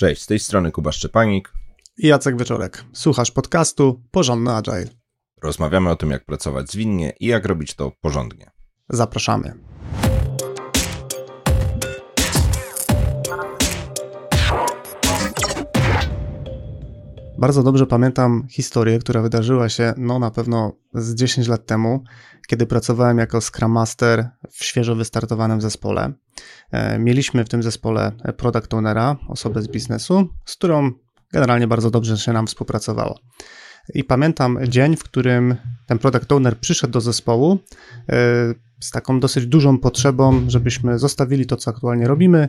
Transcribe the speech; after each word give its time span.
Cześć, 0.00 0.22
z 0.22 0.26
tej 0.26 0.38
strony 0.38 0.72
Kuba 0.72 0.92
Szczepanik 0.92 1.52
i 1.96 2.06
Jacek 2.06 2.38
Wieczorek. 2.38 2.84
Słuchasz 2.92 3.30
podcastu 3.30 4.02
Porządny 4.10 4.54
Agile. 4.54 4.88
Rozmawiamy 5.42 5.90
o 5.90 5.96
tym, 5.96 6.10
jak 6.10 6.24
pracować 6.24 6.70
zwinnie 6.70 7.12
i 7.20 7.26
jak 7.26 7.44
robić 7.44 7.74
to 7.74 7.92
porządnie. 8.00 8.50
Zapraszamy. 8.88 9.54
Bardzo 17.38 17.62
dobrze 17.62 17.86
pamiętam 17.86 18.46
historię, 18.50 18.98
która 18.98 19.22
wydarzyła 19.22 19.68
się 19.68 19.94
no 19.96 20.18
na 20.18 20.30
pewno 20.30 20.72
z 20.94 21.14
10 21.14 21.48
lat 21.48 21.66
temu, 21.66 22.04
kiedy 22.46 22.66
pracowałem 22.66 23.18
jako 23.18 23.40
Scrum 23.40 23.72
Master 23.72 24.28
w 24.50 24.64
świeżo 24.64 24.94
wystartowanym 24.94 25.60
zespole. 25.60 26.12
E, 26.70 26.98
mieliśmy 26.98 27.44
w 27.44 27.48
tym 27.48 27.62
zespole 27.62 28.12
product 28.36 28.74
ownera, 28.74 29.16
osobę 29.28 29.62
z 29.62 29.68
biznesu, 29.68 30.28
z 30.44 30.56
którą 30.56 30.90
generalnie 31.32 31.66
bardzo 31.66 31.90
dobrze 31.90 32.18
się 32.18 32.32
nam 32.32 32.46
współpracowało. 32.46 33.18
I 33.94 34.04
pamiętam 34.04 34.58
dzień, 34.68 34.96
w 34.96 35.04
którym 35.04 35.56
ten 35.86 35.98
product 35.98 36.32
owner 36.32 36.58
przyszedł 36.58 36.92
do 36.92 37.00
zespołu 37.00 37.58
e, 38.08 38.54
z 38.80 38.90
taką 38.90 39.20
dosyć 39.20 39.46
dużą 39.46 39.78
potrzebą, 39.78 40.50
żebyśmy 40.50 40.98
zostawili 40.98 41.46
to, 41.46 41.56
co 41.56 41.70
aktualnie 41.70 42.08
robimy 42.08 42.48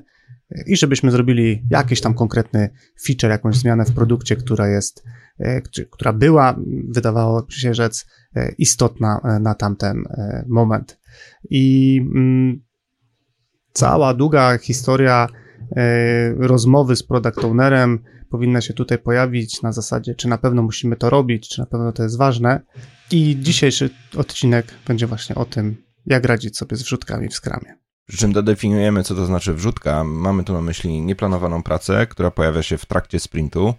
i 0.65 0.77
żebyśmy 0.77 1.11
zrobili 1.11 1.63
jakiś 1.69 2.01
tam 2.01 2.13
konkretny 2.13 2.69
feature, 3.05 3.29
jakąś 3.29 3.55
zmianę 3.55 3.85
w 3.85 3.93
produkcie, 3.93 4.35
która 4.35 4.67
jest, 4.67 5.03
e, 5.39 5.61
która 5.91 6.13
była, 6.13 6.55
wydawało 6.89 7.45
się 7.49 7.73
rzec, 7.73 8.05
e, 8.35 8.51
istotna 8.57 9.39
na 9.41 9.55
tamten 9.55 10.03
moment. 10.47 10.99
I 11.49 11.97
mm, 12.15 12.61
cała 13.73 14.13
długa 14.13 14.57
historia 14.57 15.27
rozmowy 16.37 16.95
z 16.95 17.03
product 17.03 17.43
ownerem, 17.43 17.99
powinna 18.29 18.61
się 18.61 18.73
tutaj 18.73 18.97
pojawić 18.97 19.61
na 19.61 19.71
zasadzie, 19.71 20.15
czy 20.15 20.27
na 20.27 20.37
pewno 20.37 20.61
musimy 20.61 20.95
to 20.95 21.09
robić, 21.09 21.49
czy 21.49 21.59
na 21.59 21.65
pewno 21.65 21.91
to 21.91 22.03
jest 22.03 22.17
ważne. 22.17 22.61
I 23.11 23.37
dzisiejszy 23.39 23.89
odcinek 24.17 24.73
będzie 24.87 25.07
właśnie 25.07 25.35
o 25.35 25.45
tym, 25.45 25.88
jak 26.09 26.25
radzić 26.25 26.57
sobie 26.57 26.77
z 26.77 26.83
wrzutkami 26.83 27.27
w 27.27 27.33
skramie. 27.33 27.77
Przy 28.07 28.17
czym 28.17 28.33
dodefiniujemy, 28.33 29.03
co 29.03 29.15
to 29.15 29.25
znaczy 29.25 29.53
wrzutka. 29.53 30.03
Mamy 30.03 30.43
tu 30.43 30.53
na 30.53 30.61
myśli 30.61 31.01
nieplanowaną 31.01 31.63
pracę, 31.63 32.07
która 32.07 32.31
pojawia 32.31 32.63
się 32.63 32.77
w 32.77 32.85
trakcie 32.85 33.19
sprintu, 33.19 33.73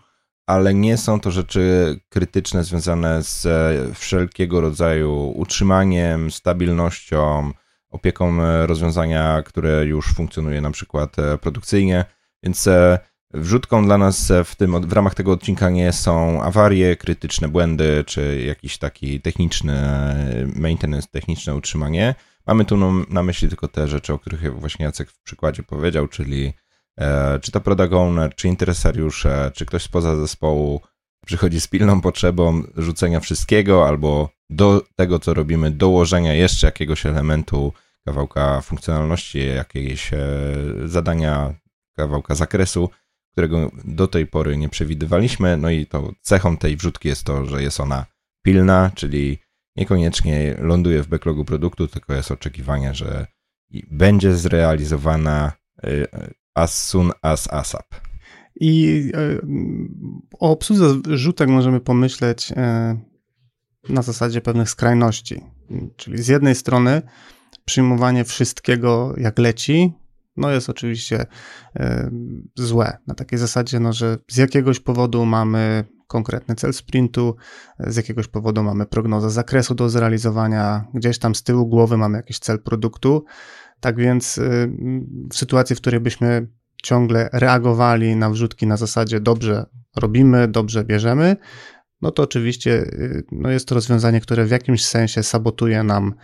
ale 0.46 0.74
nie 0.74 0.96
są 0.96 1.20
to 1.20 1.30
rzeczy 1.30 1.96
krytyczne 2.08 2.64
związane 2.64 3.22
z 3.22 3.46
e, 3.46 3.94
wszelkiego 3.94 4.60
rodzaju 4.60 5.32
utrzymaniem, 5.36 6.30
stabilnością, 6.30 7.52
opieką 7.88 8.42
e, 8.42 8.66
rozwiązania, 8.66 9.42
które 9.42 9.86
już 9.86 10.14
funkcjonuje 10.14 10.60
na 10.60 10.70
przykład 10.70 11.18
e, 11.18 11.38
produkcyjnie. 11.38 12.04
Więc 12.42 12.68
Wrzutką 13.34 13.84
dla 13.84 13.98
nas 13.98 14.32
w, 14.44 14.56
tym, 14.56 14.88
w 14.88 14.92
ramach 14.92 15.14
tego 15.14 15.32
odcinka 15.32 15.70
nie 15.70 15.92
są 15.92 16.42
awarie, 16.42 16.96
krytyczne 16.96 17.48
błędy, 17.48 18.04
czy 18.06 18.42
jakiś 18.46 18.78
taki 18.78 19.20
techniczny 19.20 19.74
maintenance, 20.56 21.08
techniczne 21.10 21.54
utrzymanie. 21.54 22.14
Mamy 22.46 22.64
tu 22.64 22.76
na 23.10 23.22
myśli 23.22 23.48
tylko 23.48 23.68
te 23.68 23.88
rzeczy, 23.88 24.12
o 24.12 24.18
których 24.18 24.60
właśnie 24.60 24.84
Jacek 24.84 25.10
w 25.10 25.22
przykładzie 25.22 25.62
powiedział, 25.62 26.08
czyli 26.08 26.52
e, 26.98 27.38
czy 27.42 27.52
to 27.52 27.60
product 27.60 27.92
czy 28.36 28.48
interesariusze, 28.48 29.50
czy 29.54 29.66
ktoś 29.66 29.82
spoza 29.82 30.16
zespołu 30.16 30.80
przychodzi 31.26 31.60
z 31.60 31.66
pilną 31.68 32.00
potrzebą 32.00 32.62
rzucenia 32.76 33.20
wszystkiego, 33.20 33.88
albo 33.88 34.30
do 34.50 34.82
tego, 34.96 35.18
co 35.18 35.34
robimy, 35.34 35.70
dołożenia 35.70 36.34
jeszcze 36.34 36.66
jakiegoś 36.66 37.06
elementu, 37.06 37.72
kawałka 38.04 38.60
funkcjonalności, 38.60 39.46
jakiegoś 39.46 40.12
e, 40.12 40.18
zadania, 40.84 41.54
kawałka 41.96 42.34
zakresu, 42.34 42.90
którego 43.32 43.70
do 43.84 44.06
tej 44.06 44.26
pory 44.26 44.56
nie 44.56 44.68
przewidywaliśmy. 44.68 45.56
No 45.56 45.70
i 45.70 45.86
to 45.86 46.12
cechą 46.20 46.56
tej 46.56 46.76
wrzutki 46.76 47.08
jest 47.08 47.24
to, 47.24 47.46
że 47.46 47.62
jest 47.62 47.80
ona 47.80 48.06
pilna, 48.42 48.90
czyli 48.94 49.38
niekoniecznie 49.76 50.56
ląduje 50.58 51.02
w 51.02 51.08
backlogu 51.08 51.44
produktu, 51.44 51.88
tylko 51.88 52.14
jest 52.14 52.30
oczekiwanie, 52.30 52.94
że 52.94 53.26
będzie 53.90 54.36
zrealizowana 54.36 55.52
y, 55.84 56.06
as 56.54 56.88
soon 56.88 57.12
as 57.22 57.52
ASAP. 57.52 57.86
I 58.60 59.02
y, 59.14 59.40
o 60.38 60.50
obsłudze 60.50 61.16
rzutek 61.16 61.48
możemy 61.48 61.80
pomyśleć 61.80 62.52
y, 62.52 62.54
na 63.92 64.02
zasadzie 64.02 64.40
pewnych 64.40 64.70
skrajności. 64.70 65.40
Czyli 65.96 66.22
z 66.22 66.28
jednej 66.28 66.54
strony 66.54 67.02
przyjmowanie 67.64 68.24
wszystkiego 68.24 69.14
jak 69.16 69.38
leci, 69.38 69.92
no 70.36 70.50
jest 70.50 70.70
oczywiście 70.70 71.26
e, 71.76 72.10
złe. 72.54 72.98
Na 73.06 73.14
takiej 73.14 73.38
zasadzie, 73.38 73.80
no, 73.80 73.92
że 73.92 74.18
z 74.28 74.36
jakiegoś 74.36 74.80
powodu 74.80 75.26
mamy 75.26 75.84
konkretny 76.06 76.54
cel 76.54 76.72
sprintu, 76.72 77.36
z 77.78 77.96
jakiegoś 77.96 78.28
powodu 78.28 78.62
mamy 78.62 78.86
prognozę 78.86 79.30
zakresu 79.30 79.74
do 79.74 79.88
zrealizowania, 79.88 80.84
gdzieś 80.94 81.18
tam 81.18 81.34
z 81.34 81.42
tyłu 81.42 81.66
głowy 81.66 81.96
mamy 81.96 82.16
jakiś 82.16 82.38
cel 82.38 82.62
produktu. 82.62 83.24
Tak 83.80 83.96
więc 83.96 84.38
e, 84.38 84.42
w 85.30 85.36
sytuacji, 85.36 85.76
w 85.76 85.80
której 85.80 86.00
byśmy 86.00 86.46
ciągle 86.82 87.30
reagowali 87.32 88.16
na 88.16 88.30
wrzutki 88.30 88.66
na 88.66 88.76
zasadzie 88.76 89.20
dobrze 89.20 89.66
robimy, 89.96 90.48
dobrze 90.48 90.84
bierzemy, 90.84 91.36
no 92.02 92.10
to 92.10 92.22
oczywiście 92.22 92.72
e, 92.72 93.22
no 93.32 93.50
jest 93.50 93.68
to 93.68 93.74
rozwiązanie, 93.74 94.20
które 94.20 94.46
w 94.46 94.50
jakimś 94.50 94.84
sensie 94.84 95.22
sabotuje 95.22 95.82
nam 95.82 96.14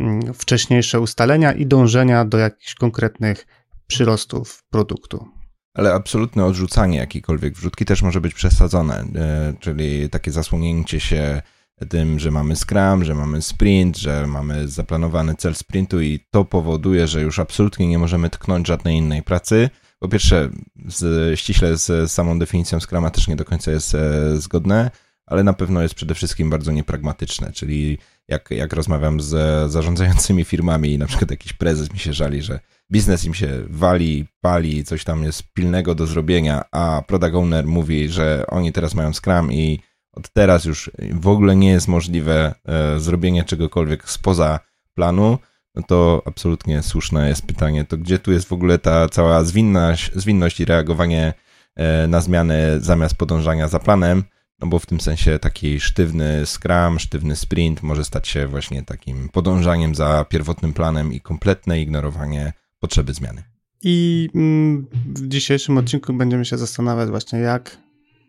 mm, 0.00 0.34
wcześniejsze 0.34 1.00
ustalenia 1.00 1.52
i 1.52 1.66
dążenia 1.66 2.24
do 2.24 2.38
jakichś 2.38 2.74
konkretnych 2.74 3.46
przyrostów 3.86 4.64
produktu. 4.70 5.28
Ale 5.74 5.94
absolutne 5.94 6.44
odrzucanie 6.44 6.98
jakiejkolwiek 6.98 7.54
wrzutki 7.54 7.84
też 7.84 8.02
może 8.02 8.20
być 8.20 8.34
przesadzone, 8.34 9.04
e, 9.14 9.54
czyli 9.60 10.10
takie 10.10 10.32
zasłonięcie 10.32 11.00
się 11.00 11.42
tym, 11.88 12.18
że 12.18 12.30
mamy 12.30 12.56
Scrum, 12.56 13.04
że 13.04 13.14
mamy 13.14 13.42
sprint, 13.42 13.96
że 13.96 14.26
mamy 14.26 14.68
zaplanowany 14.68 15.34
cel 15.34 15.54
sprintu 15.54 16.00
i 16.00 16.20
to 16.30 16.44
powoduje, 16.44 17.06
że 17.06 17.22
już 17.22 17.38
absolutnie 17.38 17.88
nie 17.88 17.98
możemy 17.98 18.30
tknąć 18.30 18.66
żadnej 18.66 18.96
innej 18.96 19.22
pracy. 19.22 19.70
Po 19.98 20.08
pierwsze, 20.08 20.50
z, 20.86 21.40
ściśle 21.40 21.76
z 21.76 22.12
samą 22.12 22.38
definicją 22.38 22.80
Scruma 22.80 23.10
też 23.10 23.28
nie 23.28 23.36
do 23.36 23.44
końca 23.44 23.70
jest 23.70 23.94
e, 23.94 24.36
zgodne, 24.36 24.90
ale 25.26 25.44
na 25.44 25.52
pewno 25.52 25.82
jest 25.82 25.94
przede 25.94 26.14
wszystkim 26.14 26.50
bardzo 26.50 26.72
niepragmatyczne, 26.72 27.52
czyli 27.52 27.98
jak, 28.28 28.50
jak 28.50 28.72
rozmawiam 28.72 29.20
z 29.20 29.30
zarządzającymi 29.72 30.44
firmami 30.44 30.92
i 30.92 30.98
na 30.98 31.06
przykład 31.06 31.30
jakiś 31.30 31.52
prezes 31.52 31.92
mi 31.92 31.98
się 31.98 32.12
żali, 32.12 32.42
że 32.42 32.60
biznes 32.92 33.24
im 33.24 33.34
się 33.34 33.48
wali, 33.68 34.26
pali, 34.40 34.84
coś 34.84 35.04
tam 35.04 35.22
jest 35.22 35.42
pilnego 35.52 35.94
do 35.94 36.06
zrobienia, 36.06 36.64
a 36.72 37.02
product 37.06 37.34
owner 37.34 37.66
mówi, 37.66 38.08
że 38.08 38.44
oni 38.48 38.72
teraz 38.72 38.94
mają 38.94 39.12
Scrum 39.12 39.52
i 39.52 39.80
od 40.12 40.28
teraz 40.32 40.64
już 40.64 40.90
w 41.12 41.28
ogóle 41.28 41.56
nie 41.56 41.70
jest 41.70 41.88
możliwe 41.88 42.54
e, 42.64 43.00
zrobienie 43.00 43.44
czegokolwiek 43.44 44.10
spoza 44.10 44.60
planu, 44.94 45.38
no 45.74 45.82
to 45.82 46.22
absolutnie 46.26 46.82
słuszne 46.82 47.28
jest 47.28 47.46
pytanie, 47.46 47.84
to 47.84 47.96
gdzie 47.96 48.18
tu 48.18 48.32
jest 48.32 48.48
w 48.48 48.52
ogóle 48.52 48.78
ta 48.78 49.08
cała 49.08 49.44
zwinność, 49.44 50.10
zwinność 50.14 50.60
i 50.60 50.64
reagowanie 50.64 51.34
e, 51.76 52.06
na 52.06 52.20
zmiany 52.20 52.80
zamiast 52.80 53.14
podążania 53.14 53.68
za 53.68 53.78
planem, 53.78 54.24
no 54.60 54.66
bo 54.66 54.78
w 54.78 54.86
tym 54.86 55.00
sensie 55.00 55.38
taki 55.38 55.80
sztywny 55.80 56.42
scrum, 56.46 56.98
sztywny 56.98 57.36
sprint 57.36 57.82
może 57.82 58.04
stać 58.04 58.28
się 58.28 58.46
właśnie 58.46 58.82
takim 58.82 59.28
podążaniem 59.28 59.94
za 59.94 60.24
pierwotnym 60.28 60.72
planem 60.72 61.12
i 61.12 61.20
kompletne 61.20 61.80
ignorowanie 61.80 62.52
potrzeby 62.80 63.14
zmiany. 63.14 63.42
I 63.82 64.28
mm, 64.34 64.86
w 65.06 65.28
dzisiejszym 65.28 65.78
odcinku 65.78 66.12
będziemy 66.12 66.44
się 66.44 66.58
zastanawiać 66.58 67.08
właśnie, 67.08 67.38
jak 67.38 67.78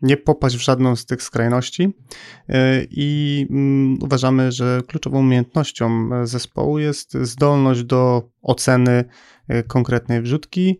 nie 0.02 0.16
popaść 0.16 0.56
w 0.56 0.60
żadną 0.60 0.96
z 0.96 1.06
tych 1.06 1.22
skrajności. 1.22 1.82
Y, 1.82 2.54
I 2.90 3.46
mm, 3.50 3.98
uważamy, 4.02 4.52
że 4.52 4.82
kluczową 4.86 5.18
umiejętnością 5.18 6.10
zespołu 6.26 6.78
jest 6.78 7.14
zdolność 7.22 7.82
do 7.82 8.30
oceny 8.42 9.04
y, 9.50 9.62
konkretnej 9.62 10.22
wrzutki 10.22 10.78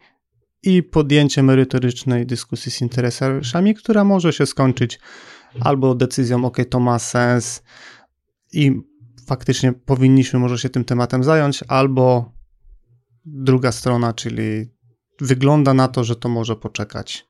i 0.63 0.83
podjęcie 0.83 1.43
merytorycznej 1.43 2.27
dyskusji 2.27 2.73
z 2.73 2.81
interesariuszami, 2.81 3.75
która 3.75 4.05
może 4.05 4.33
się 4.33 4.47
skończyć 4.47 5.01
albo 5.61 5.95
decyzją, 5.95 6.45
ok, 6.45 6.57
to 6.71 6.81
ma 6.81 6.99
sens 6.99 7.63
i 8.53 8.73
faktycznie 9.27 9.73
powinniśmy 9.73 10.39
może 10.39 10.59
się 10.59 10.69
tym 10.69 10.85
tematem 10.85 11.25
zająć, 11.25 11.65
albo 11.69 12.33
druga 13.25 13.73
strona, 13.73 14.13
czyli 14.13 14.67
wygląda 15.21 15.75
na 15.75 15.89
to, 15.89 16.05
że 16.05 16.17
to 16.17 16.29
może 16.29 16.57
poczekać 16.57 17.29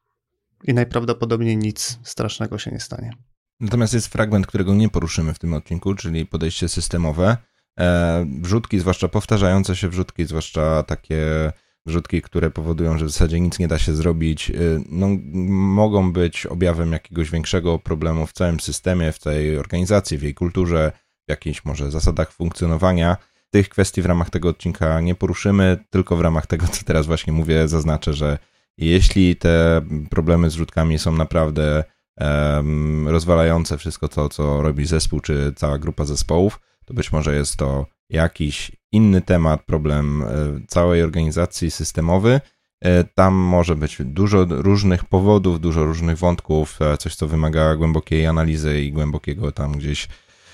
i 0.64 0.74
najprawdopodobniej 0.74 1.56
nic 1.56 1.98
strasznego 2.02 2.58
się 2.58 2.70
nie 2.70 2.80
stanie. 2.80 3.12
Natomiast 3.60 3.94
jest 3.94 4.06
fragment, 4.06 4.46
którego 4.46 4.74
nie 4.74 4.88
poruszymy 4.88 5.34
w 5.34 5.38
tym 5.38 5.54
odcinku, 5.54 5.94
czyli 5.94 6.26
podejście 6.26 6.68
systemowe. 6.68 7.36
E, 7.78 8.26
wrzutki, 8.40 8.78
zwłaszcza 8.78 9.08
powtarzające 9.08 9.76
się 9.76 9.88
wrzutki, 9.88 10.26
zwłaszcza 10.26 10.82
takie 10.82 11.52
wrzutki, 11.88 12.22
które 12.22 12.50
powodują, 12.50 12.98
że 12.98 13.06
w 13.06 13.10
zasadzie 13.10 13.40
nic 13.40 13.58
nie 13.58 13.68
da 13.68 13.78
się 13.78 13.94
zrobić, 13.94 14.50
y, 14.50 14.80
no, 14.90 15.08
mogą 15.50 16.12
być 16.12 16.46
objawem 16.46 16.92
jakiegoś 16.92 17.30
większego 17.30 17.78
problemu 17.78 18.26
w 18.26 18.32
całym 18.32 18.60
systemie, 18.60 19.12
w 19.12 19.18
całej 19.18 19.58
organizacji, 19.58 20.18
w 20.18 20.22
jej 20.22 20.34
kulturze, 20.34 20.92
w 21.26 21.30
jakichś 21.30 21.64
może 21.64 21.90
zasadach 21.90 22.32
funkcjonowania. 22.32 23.16
Tych 23.50 23.68
kwestii 23.68 24.02
w 24.02 24.06
ramach 24.06 24.30
tego 24.30 24.48
odcinka 24.48 25.00
nie 25.00 25.14
poruszymy, 25.14 25.78
tylko 25.90 26.16
w 26.16 26.20
ramach 26.20 26.46
tego, 26.46 26.66
co 26.66 26.84
teraz 26.84 27.06
właśnie 27.06 27.32
mówię, 27.32 27.68
zaznaczę, 27.68 28.14
że 28.14 28.38
Jeśli 28.78 29.36
te 29.36 29.80
problemy 30.10 30.50
z 30.50 30.54
rzutkami 30.54 30.98
są 30.98 31.12
naprawdę 31.12 31.84
um, 32.20 33.08
rozwalające 33.08 33.78
wszystko 33.78 34.08
to, 34.08 34.28
co 34.28 34.62
robi 34.62 34.86
zespół, 34.86 35.20
czy 35.20 35.52
cała 35.56 35.78
grupa 35.78 36.04
zespołów, 36.04 36.60
to 36.84 36.94
być 36.94 37.12
może 37.12 37.34
jest 37.34 37.56
to 37.56 37.86
jakiś 38.10 38.72
inny 38.92 39.20
temat, 39.20 39.62
problem 39.66 40.22
e, 40.22 40.26
całej 40.68 41.02
organizacji 41.02 41.70
systemowy. 41.70 42.40
E, 42.80 43.04
tam 43.04 43.34
może 43.34 43.76
być 43.76 43.96
dużo 44.00 44.46
różnych 44.48 45.04
powodów, 45.04 45.60
dużo 45.60 45.84
różnych 45.84 46.18
wątków, 46.18 46.82
e, 46.82 46.98
coś, 46.98 47.14
co 47.14 47.28
wymaga 47.28 47.76
głębokiej 47.76 48.26
analizy 48.26 48.82
i 48.82 48.92
głębokiego 48.92 49.52
tam 49.52 49.72
gdzieś 49.72 50.08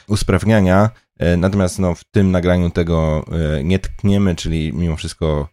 usprawniania. 0.09 0.91
Natomiast 1.39 1.79
no, 1.79 1.95
w 1.95 2.05
tym 2.05 2.31
nagraniu 2.31 2.71
tego 2.71 3.25
nie 3.65 3.79
tkniemy, 3.79 4.35
czyli 4.35 4.73
mimo 4.73 4.97
wszystko 4.97 5.49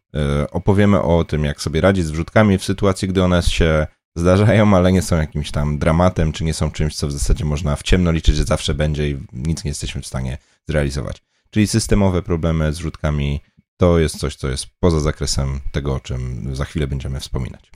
opowiemy 0.52 1.02
o 1.02 1.24
tym, 1.24 1.44
jak 1.44 1.62
sobie 1.62 1.82
radzić 1.82 2.06
z 2.06 2.12
wrzutkami 2.12 2.58
w 2.58 2.64
sytuacji, 2.64 3.08
gdy 3.08 3.24
one 3.24 3.42
się 3.42 3.88
zdarzają, 4.16 4.76
ale 4.76 4.92
nie 4.92 5.02
są 5.02 5.18
jakimś 5.18 5.52
tam 5.52 5.78
dramatem, 5.78 6.32
czy 6.32 6.44
nie 6.44 6.54
są 6.54 6.72
czymś, 6.72 6.96
co 6.96 7.08
w 7.08 7.12
zasadzie 7.12 7.46
można 7.46 7.76
w 7.76 7.84
ciemno 7.84 8.12
liczyć, 8.12 8.36
że 8.36 8.44
zawsze 8.44 8.74
będzie 8.74 9.10
i 9.10 9.18
nic 9.34 9.64
nie 9.64 9.70
jesteśmy 9.72 10.02
w 10.02 10.08
stanie 10.08 10.38
zrealizować. 10.68 11.31
Czyli 11.52 11.68
systemowe 11.68 12.22
problemy 12.22 12.74
z 12.74 12.78
rzutkami 12.78 13.42
to 13.78 14.00
jest 14.00 14.20
coś, 14.20 14.36
co 14.36 14.48
jest 14.48 14.66
poza 14.80 15.00
zakresem 15.00 15.60
tego, 15.72 15.96
o 15.96 16.00
czym 16.00 16.56
za 16.56 16.66
chwilę 16.66 16.88
będziemy 16.88 17.20
wspominać. 17.20 17.72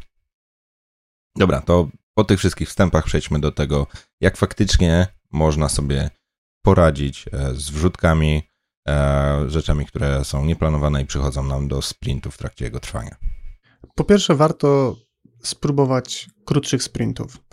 Dobra, 1.36 1.62
to 1.62 1.90
po 2.14 2.24
tych 2.24 2.40
wszystkich 2.40 2.70
wstępach 2.70 3.06
przejdźmy 3.06 3.40
do 3.40 3.52
tego, 3.52 3.88
jak 4.22 4.38
faktycznie 4.38 5.08
można 5.32 5.70
sobie 5.70 6.10
poradzić 6.62 7.26
e, 7.32 7.56
z 7.56 7.70
wrzutkami, 7.70 8.44
e, 8.88 9.50
rzeczami, 9.50 9.86
które 9.86 10.26
są 10.26 10.46
nieplanowane 10.46 11.02
i 11.02 11.06
przychodzą 11.06 11.44
nam 11.44 11.68
do 11.68 11.82
sprintu 11.82 12.32
w 12.32 12.38
trakcie 12.38 12.66
jego 12.66 12.80
trwania. 12.80 13.16
Po 13.96 14.04
pierwsze, 14.04 14.36
warto 14.36 14.96
spróbować 15.44 16.30
krótszych 16.46 16.84
sprintów. 16.84 17.45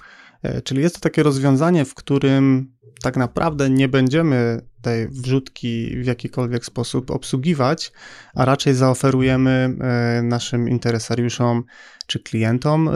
E, 0.42 0.62
czyli 0.62 0.82
jest 0.82 0.94
to 0.94 1.00
takie 1.00 1.22
rozwiązanie, 1.22 1.84
w 1.84 1.94
którym 1.94 2.72
tak 3.02 3.16
naprawdę 3.16 3.70
nie 3.70 3.88
będziemy 3.88 4.60
tej 4.82 5.08
wrzutki 5.08 5.96
w 6.02 6.06
jakikolwiek 6.06 6.64
sposób 6.64 7.10
obsługiwać, 7.10 7.92
a 8.34 8.44
raczej 8.44 8.74
zaoferujemy 8.74 9.76
e, 9.80 10.22
naszym 10.22 10.68
interesariuszom 10.68 11.64
czy 12.06 12.20
klientom 12.20 12.88
e, 12.88 12.92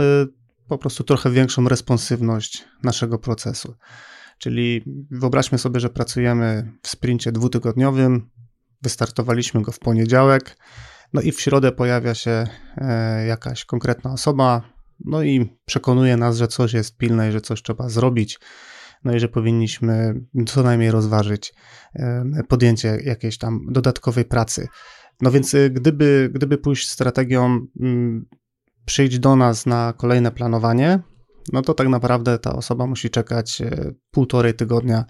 po 0.69 0.79
prostu 0.79 1.05
trochę 1.05 1.31
większą 1.31 1.69
responsywność 1.69 2.65
naszego 2.83 3.19
procesu. 3.19 3.75
Czyli 4.39 4.83
wyobraźmy 5.11 5.59
sobie, 5.59 5.81
że 5.81 5.91
pracujemy 5.91 6.73
w 6.83 6.89
sprincie 6.89 7.33
dwutygodniowym, 7.33 8.31
wystartowaliśmy 8.83 9.63
go 9.63 9.73
w 9.73 9.79
poniedziałek, 9.79 10.57
no 11.13 11.21
i 11.21 11.33
w 11.33 11.41
środę 11.41 11.73
pojawia 11.73 12.15
się 12.15 12.47
jakaś 13.27 13.65
konkretna 13.65 14.13
osoba, 14.13 14.76
no 15.05 15.23
i 15.23 15.59
przekonuje 15.65 16.17
nas, 16.17 16.37
że 16.37 16.49
coś 16.49 16.73
jest 16.73 16.97
pilne 16.97 17.29
i 17.29 17.33
że 17.33 17.41
coś 17.41 17.63
trzeba 17.63 17.89
zrobić, 17.89 18.41
no 19.05 19.15
i 19.15 19.21
że 19.21 19.29
powinniśmy 19.29 20.21
co 20.47 20.63
najmniej 20.63 20.91
rozważyć 20.91 21.55
podjęcie 22.49 22.99
jakiejś 23.05 23.39
tam 23.39 23.61
dodatkowej 23.69 24.25
pracy. 24.25 24.69
No 25.21 25.31
więc 25.31 25.55
y, 25.55 25.71
gdyby, 25.71 26.31
gdyby 26.35 26.59
pójść 26.59 26.89
strategią 26.89 27.67
mm, 27.81 28.27
przyjść 28.85 29.19
do 29.19 29.37
nas 29.37 29.67
na 29.67 29.93
kolejne 29.97 30.31
planowanie, 30.31 31.01
no 31.53 31.63
to 31.63 31.75
tak 31.75 31.89
naprawdę 31.89 32.39
ta 32.39 32.57
osoba 32.57 32.87
musi 32.87 33.11
czekać 33.11 33.61
y, 33.61 33.95
półtorej 34.11 34.55
tygodnia, 34.55 35.05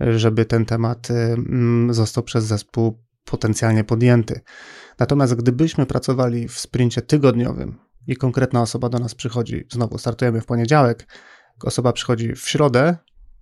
żeby 0.00 0.44
ten 0.44 0.64
temat 0.66 1.10
y, 1.10 1.14
mm, 1.14 1.94
został 1.94 2.24
przez 2.24 2.44
zespół 2.44 3.04
potencjalnie 3.24 3.84
podjęty. 3.84 4.40
Natomiast 4.98 5.34
gdybyśmy 5.34 5.86
pracowali 5.86 6.48
w 6.48 6.58
sprincie 6.58 7.02
tygodniowym, 7.02 7.78
i 8.08 8.16
konkretna 8.16 8.62
osoba 8.62 8.88
do 8.88 8.98
nas 8.98 9.14
przychodzi, 9.14 9.66
znowu 9.72 9.98
startujemy 9.98 10.40
w 10.40 10.46
poniedziałek, 10.46 11.06
osoba 11.62 11.92
przychodzi 11.92 12.34
w 12.34 12.48
środę, 12.48 12.96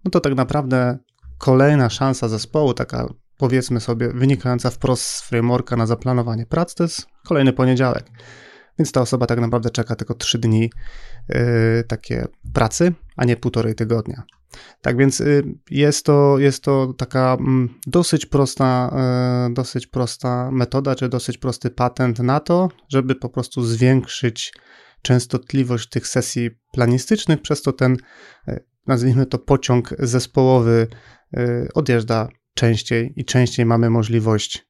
no 0.05 0.11
to 0.11 0.21
tak 0.21 0.35
naprawdę 0.35 0.99
kolejna 1.39 1.91
szansa 1.91 2.29
zespołu, 2.29 2.75
taka 2.75 3.09
powiedzmy 3.39 3.81
sobie 3.81 4.09
wynikająca 4.09 4.71
wprost 4.71 5.03
z 5.07 5.23
frameworka 5.23 5.77
na 5.77 5.87
zaplanowanie 5.87 6.47
prac, 6.47 6.75
to 6.75 6.83
jest 6.83 7.07
kolejny 7.27 7.53
poniedziałek. 7.53 8.11
Więc 8.79 8.93
ta 8.93 9.01
osoba 9.01 9.27
tak 9.27 9.41
naprawdę 9.41 9.71
czeka 9.71 9.97
tylko 9.97 10.15
3 10.15 10.39
dni 10.39 10.71
yy, 11.29 11.85
takie 11.89 12.27
pracy, 12.53 12.93
a 13.17 13.25
nie 13.25 13.37
półtorej 13.37 13.75
tygodnia. 13.75 14.23
Tak 14.81 14.97
więc 14.97 15.21
y, 15.21 15.45
jest 15.71 16.07
to, 16.07 16.39
jest 16.39 16.63
to 16.63 16.95
taka 16.99 17.37
mm, 17.41 17.75
dosyć 17.87 18.27
prosta, 18.27 18.97
y, 19.51 19.55
dosyć 19.55 19.87
prosta 19.87 20.51
metoda, 20.51 20.95
czy 20.95 21.09
dosyć 21.09 21.39
prosty 21.39 21.71
patent 21.71 22.19
na 22.19 22.41
to, 22.41 22.69
żeby 22.89 23.15
po 23.15 23.29
prostu 23.29 23.65
zwiększyć 23.65 24.53
częstotliwość 25.03 25.89
tych 25.89 26.09
sesji 26.09 26.51
planistycznych, 26.73 27.43
przez 27.43 27.63
to 27.63 27.73
ten, 27.73 27.97
y, 28.49 28.65
nazwijmy 28.87 29.27
to, 29.27 29.39
pociąg 29.39 29.95
zespołowy 29.99 30.87
odjeżdża 31.75 32.29
częściej 32.55 33.13
i 33.17 33.25
częściej 33.25 33.67
mamy 33.67 33.91
możliwość 33.91 34.67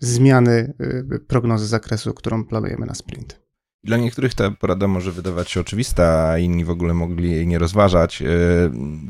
zmiany 0.00 0.74
prognozy 1.28 1.66
zakresu, 1.66 2.14
którą 2.14 2.44
planujemy 2.44 2.86
na 2.86 2.94
sprint. 2.94 3.41
Dla 3.84 3.96
niektórych 3.96 4.34
ta 4.34 4.50
porada 4.50 4.88
może 4.88 5.12
wydawać 5.12 5.50
się 5.50 5.60
oczywista, 5.60 6.28
a 6.28 6.38
inni 6.38 6.64
w 6.64 6.70
ogóle 6.70 6.94
mogli 6.94 7.30
jej 7.30 7.46
nie 7.46 7.58
rozważać. 7.58 8.22
E, 8.22 8.26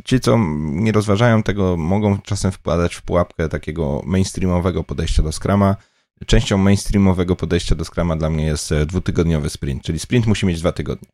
ci, 0.04 0.20
co 0.20 0.38
nie 0.60 0.92
rozważają 0.92 1.42
tego, 1.42 1.76
mogą 1.76 2.18
czasem 2.18 2.52
wpadać 2.52 2.94
w 2.94 3.02
pułapkę 3.02 3.48
takiego 3.48 4.02
mainstreamowego 4.06 4.84
podejścia 4.84 5.22
do 5.22 5.32
Scrama. 5.32 5.76
Częścią 6.26 6.58
mainstreamowego 6.58 7.36
podejścia 7.36 7.74
do 7.74 7.84
Scrama 7.84 8.16
dla 8.16 8.30
mnie 8.30 8.46
jest 8.46 8.72
e, 8.72 8.86
dwutygodniowy 8.86 9.50
sprint, 9.50 9.82
czyli 9.82 9.98
sprint 9.98 10.26
musi 10.26 10.46
mieć 10.46 10.60
dwa 10.60 10.72
tygodnie. 10.72 11.08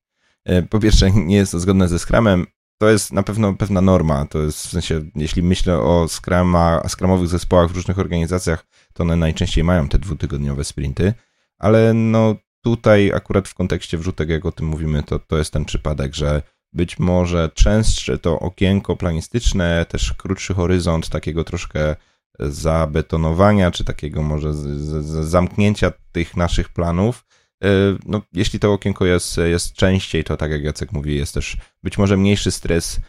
E, 0.45 0.63
po 0.63 0.81
pierwsze, 0.81 1.11
nie 1.11 1.37
jest 1.37 1.53
to 1.53 1.61
zgodne 1.61 1.89
ze 1.89 1.99
Scrumem. 1.99 2.47
To 2.81 2.89
jest 2.89 3.13
na 3.13 3.23
pewno 3.23 3.55
pewna 3.55 3.81
norma. 3.81 4.27
To 4.27 4.43
jest 4.43 4.67
w 4.67 4.71
sensie, 4.71 5.01
jeśli 5.17 5.43
myślę 5.43 5.79
o 5.79 6.07
Scrama, 6.09 6.83
Scrumowych 6.89 7.29
zespołach 7.29 7.71
w 7.71 7.77
różnych 7.77 7.99
organizacjach, 7.99 8.67
to 8.93 9.03
one 9.03 9.17
najczęściej 9.17 9.65
mają 9.65 9.89
te 9.89 9.99
dwutygodniowe 9.99 10.65
sprinty, 10.65 11.15
ale 11.59 11.95
no 11.95 12.37
tutaj 12.77 13.13
akurat 13.13 13.49
w 13.49 13.55
kontekście 13.55 13.99
wrzutek, 13.99 14.29
jak 14.29 14.47
o 14.47 14.53
tym 14.53 14.67
mówimy, 14.67 15.03
to, 15.03 15.19
to 15.19 15.39
jest 15.39 15.53
ten 15.53 15.65
przypadek, 15.65 16.15
że 16.15 16.43
być 16.73 16.99
może 16.99 17.51
częstsze 17.55 18.19
to 18.19 18.41
okienko 18.41 18.97
planistyczne, 18.97 19.87
też 19.89 20.13
krótszy 20.13 20.55
horyzont 20.55 21.09
takiego 21.09 21.45
troszkę 21.45 21.97
zabetonowania, 22.39 23.71
czy 23.71 23.85
takiego 23.85 24.23
może 24.23 24.55
z, 24.55 24.59
z, 24.79 25.29
zamknięcia 25.29 25.93
tych 26.13 26.37
naszych 26.37 26.69
planów. 26.69 27.25
E, 27.65 27.69
no, 28.07 28.23
jeśli 28.33 28.59
to 28.59 28.73
okienko 28.73 29.07
jest, 29.07 29.37
jest 29.37 29.73
częściej, 29.73 30.25
to 30.25 30.37
tak 30.37 30.51
jak 30.51 30.63
Jacek 30.63 30.93
mówi, 30.93 31.17
jest 31.17 31.35
też 31.35 31.57
być 31.83 31.99
może 31.99 32.17
mniejszy 32.17 32.51
stres 32.51 33.01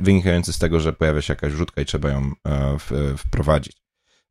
wynikający 0.00 0.52
z 0.52 0.58
tego, 0.58 0.80
że 0.80 0.92
pojawia 0.92 1.22
się 1.22 1.32
jakaś 1.32 1.52
rzutka 1.52 1.82
i 1.82 1.84
trzeba 1.84 2.10
ją 2.10 2.32
e, 2.46 2.78
w, 2.78 3.14
wprowadzić. 3.18 3.76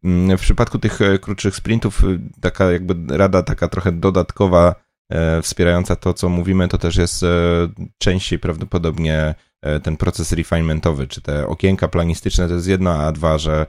Mm, 0.03 0.37
w 0.37 0.41
przypadku 0.41 0.79
tych 0.79 1.01
e, 1.01 1.19
krótszych 1.19 1.55
sprintów, 1.55 2.03
y, 2.03 2.19
taka 2.41 2.71
jakby 2.71 3.17
rada 3.17 3.43
taka 3.43 3.67
trochę 3.67 3.91
dodatkowa, 3.91 4.75
e, 5.09 5.41
wspierająca 5.41 5.95
to, 5.95 6.13
co 6.13 6.29
mówimy, 6.29 6.67
to 6.67 6.77
też 6.77 6.95
jest 6.95 7.23
e, 7.23 7.27
częściej 7.97 8.39
prawdopodobnie 8.39 9.35
ten 9.83 9.97
proces 9.97 10.31
refinementowy, 10.31 11.07
czy 11.07 11.21
te 11.21 11.47
okienka 11.47 11.87
planistyczne 11.87 12.47
to 12.47 12.53
jest 12.53 12.67
jedno, 12.67 12.93
a 12.93 13.11
dwa, 13.11 13.37
że 13.37 13.65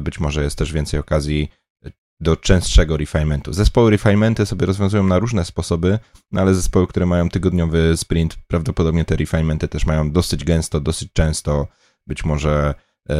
być 0.00 0.20
może 0.20 0.42
jest 0.42 0.58
też 0.58 0.72
więcej 0.72 1.00
okazji 1.00 1.48
do 2.20 2.36
częstszego 2.36 2.96
refinementu. 2.96 3.52
Zespoły 3.52 3.90
refinementy 3.90 4.46
sobie 4.46 4.66
rozwiązują 4.66 5.02
na 5.02 5.18
różne 5.18 5.44
sposoby, 5.44 5.98
no 6.32 6.40
ale 6.40 6.54
zespoły, 6.54 6.86
które 6.86 7.06
mają 7.06 7.28
tygodniowy 7.28 7.96
sprint, 7.96 8.36
prawdopodobnie 8.46 9.04
te 9.04 9.16
refinementy 9.16 9.68
też 9.68 9.86
mają 9.86 10.10
dosyć 10.10 10.44
gęsto, 10.44 10.80
dosyć 10.80 11.12
często, 11.12 11.66
być 12.06 12.24
może 12.24 12.74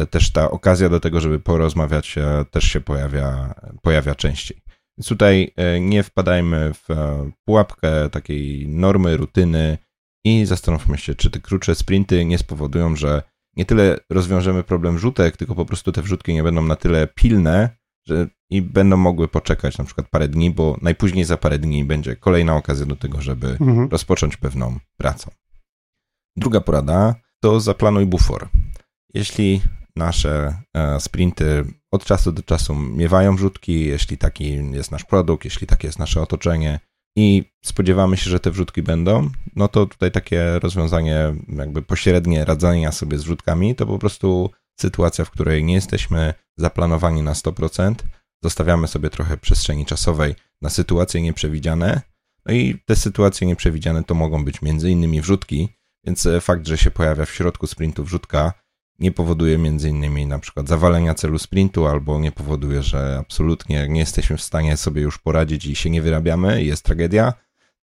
też 0.09 0.31
ta 0.31 0.51
okazja 0.51 0.89
do 0.89 0.99
tego, 0.99 1.21
żeby 1.21 1.39
porozmawiać, 1.39 2.17
e, 2.17 2.45
też 2.51 2.63
się 2.63 2.81
pojawia, 2.81 3.53
pojawia 3.81 4.15
częściej. 4.15 4.61
Więc 4.97 5.07
tutaj 5.07 5.53
e, 5.55 5.79
nie 5.79 6.03
wpadajmy 6.03 6.71
w 6.73 6.87
pułapkę 7.45 8.09
takiej 8.09 8.67
normy, 8.67 9.17
rutyny 9.17 9.77
i 10.25 10.45
zastanówmy 10.45 10.97
się, 10.97 11.15
czy 11.15 11.29
te 11.29 11.39
krótsze 11.39 11.75
sprinty 11.75 12.25
nie 12.25 12.37
spowodują, 12.37 12.95
że 12.95 13.23
nie 13.55 13.65
tyle 13.65 13.97
rozwiążemy 14.09 14.63
problem 14.63 14.99
rzutek, 14.99 15.37
tylko 15.37 15.55
po 15.55 15.65
prostu 15.65 15.91
te 15.91 16.01
wrzutki 16.01 16.33
nie 16.33 16.43
będą 16.43 16.61
na 16.61 16.75
tyle 16.75 17.07
pilne, 17.07 17.69
że 18.07 18.27
i 18.49 18.61
będą 18.61 18.97
mogły 18.97 19.27
poczekać 19.27 19.77
na 19.77 19.85
przykład 19.85 20.09
parę 20.09 20.27
dni, 20.27 20.51
bo 20.51 20.77
najpóźniej 20.81 21.25
za 21.25 21.37
parę 21.37 21.59
dni 21.59 21.85
będzie 21.85 22.15
kolejna 22.15 22.55
okazja 22.55 22.85
do 22.85 22.95
tego, 22.95 23.21
żeby 23.21 23.47
mhm. 23.47 23.89
rozpocząć 23.89 24.37
pewną 24.37 24.79
pracę. 24.97 25.31
Druga 26.37 26.61
porada 26.61 27.15
to 27.39 27.59
zaplanuj 27.59 28.05
bufor. 28.05 28.49
Jeśli 29.13 29.61
nasze 29.99 30.61
e, 30.73 30.99
sprinty 30.99 31.65
od 31.91 32.05
czasu 32.05 32.31
do 32.31 32.43
czasu 32.43 32.75
miewają 32.75 33.35
wrzutki, 33.35 33.85
jeśli 33.85 34.17
taki 34.17 34.71
jest 34.71 34.91
nasz 34.91 35.03
produkt, 35.03 35.45
jeśli 35.45 35.67
takie 35.67 35.87
jest 35.87 35.99
nasze 35.99 36.21
otoczenie 36.21 36.79
i 37.17 37.43
spodziewamy 37.65 38.17
się, 38.17 38.29
że 38.29 38.39
te 38.39 38.51
wrzutki 38.51 38.83
będą, 38.83 39.29
no 39.55 39.67
to 39.67 39.85
tutaj 39.85 40.11
takie 40.11 40.59
rozwiązanie 40.59 41.35
jakby 41.49 41.81
pośrednie 41.81 42.45
radzenia 42.45 42.91
sobie 42.91 43.17
z 43.17 43.23
wrzutkami 43.23 43.75
to 43.75 43.85
po 43.85 43.99
prostu 43.99 44.51
sytuacja, 44.79 45.25
w 45.25 45.31
której 45.31 45.63
nie 45.63 45.73
jesteśmy 45.73 46.33
zaplanowani 46.57 47.21
na 47.21 47.33
100%, 47.33 47.95
zostawiamy 48.43 48.87
sobie 48.87 49.09
trochę 49.09 49.37
przestrzeni 49.37 49.85
czasowej 49.85 50.35
na 50.61 50.69
sytuacje 50.69 51.21
nieprzewidziane, 51.21 52.01
No 52.45 52.53
i 52.53 52.75
te 52.85 52.95
sytuacje 52.95 53.47
nieprzewidziane 53.47 54.03
to 54.03 54.13
mogą 54.13 54.45
być 54.45 54.61
między 54.61 54.91
innymi 54.91 55.21
wrzutki, 55.21 55.69
więc 56.05 56.27
fakt, 56.41 56.67
że 56.67 56.77
się 56.77 56.91
pojawia 56.91 57.25
w 57.25 57.31
środku 57.31 57.67
sprintu 57.67 58.03
wrzutka 58.03 58.53
nie 58.99 59.11
powoduje 59.11 59.57
między 59.57 59.89
innymi 59.89 60.25
na 60.25 60.39
przykład 60.39 60.67
zawalenia 60.67 61.13
celu 61.13 61.39
sprintu 61.39 61.87
albo 61.87 62.19
nie 62.19 62.31
powoduje, 62.31 62.83
że 62.83 63.17
absolutnie 63.19 63.87
nie 63.89 63.99
jesteśmy 63.99 64.37
w 64.37 64.41
stanie 64.41 64.77
sobie 64.77 65.01
już 65.01 65.17
poradzić 65.17 65.65
i 65.65 65.75
się 65.75 65.89
nie 65.89 66.01
wyrabiamy 66.01 66.63
i 66.63 66.67
jest 66.67 66.85
tragedia, 66.85 67.33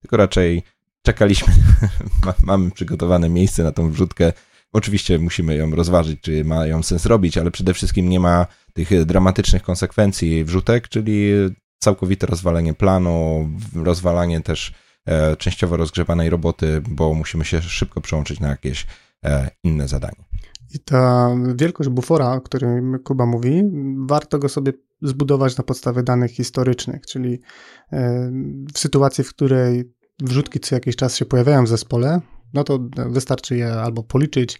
tylko 0.01 0.17
raczej 0.17 0.63
czekaliśmy, 1.01 1.53
mamy 2.43 2.71
przygotowane 2.71 3.29
miejsce 3.29 3.63
na 3.63 3.71
tą 3.71 3.91
wrzutkę. 3.91 4.33
Oczywiście 4.73 5.19
musimy 5.19 5.55
ją 5.55 5.71
rozważyć, 5.71 6.21
czy 6.21 6.45
ma 6.45 6.67
ją 6.67 6.83
sens 6.83 7.05
robić, 7.05 7.37
ale 7.37 7.51
przede 7.51 7.73
wszystkim 7.73 8.09
nie 8.09 8.19
ma 8.19 8.45
tych 8.73 9.05
dramatycznych 9.05 9.63
konsekwencji 9.63 10.43
wrzutek, 10.43 10.87
czyli 10.87 11.31
całkowite 11.79 12.27
rozwalenie 12.27 12.73
planu, 12.73 13.49
rozwalanie 13.75 14.41
też 14.41 14.73
e, 15.05 15.35
częściowo 15.35 15.77
rozgrzebanej 15.77 16.29
roboty, 16.29 16.81
bo 16.89 17.13
musimy 17.13 17.45
się 17.45 17.61
szybko 17.61 18.01
przełączyć 18.01 18.39
na 18.39 18.47
jakieś 18.47 18.85
e, 19.25 19.51
inne 19.63 19.87
zadanie. 19.87 20.26
I 20.73 20.79
ta 20.79 21.35
wielkość 21.55 21.89
bufora, 21.89 22.33
o 22.33 22.41
którym 22.41 22.99
Kuba 23.03 23.25
mówi, 23.25 23.63
warto 24.07 24.39
go 24.39 24.49
sobie 24.49 24.73
zbudować 25.01 25.57
na 25.57 25.63
podstawie 25.63 26.03
danych 26.03 26.31
historycznych, 26.31 27.05
czyli 27.05 27.39
e, 27.91 28.31
w 28.73 28.79
sytuacji, 28.79 29.23
w 29.23 29.29
której 29.29 29.93
wrzutki 30.19 30.59
co 30.59 30.75
jakiś 30.75 30.95
czas 30.95 31.15
się 31.15 31.25
pojawiają 31.25 31.63
w 31.63 31.67
zespole, 31.67 32.21
no 32.53 32.63
to 32.63 32.79
wystarczy 33.09 33.57
je 33.57 33.73
albo 33.73 34.03
policzyć 34.03 34.59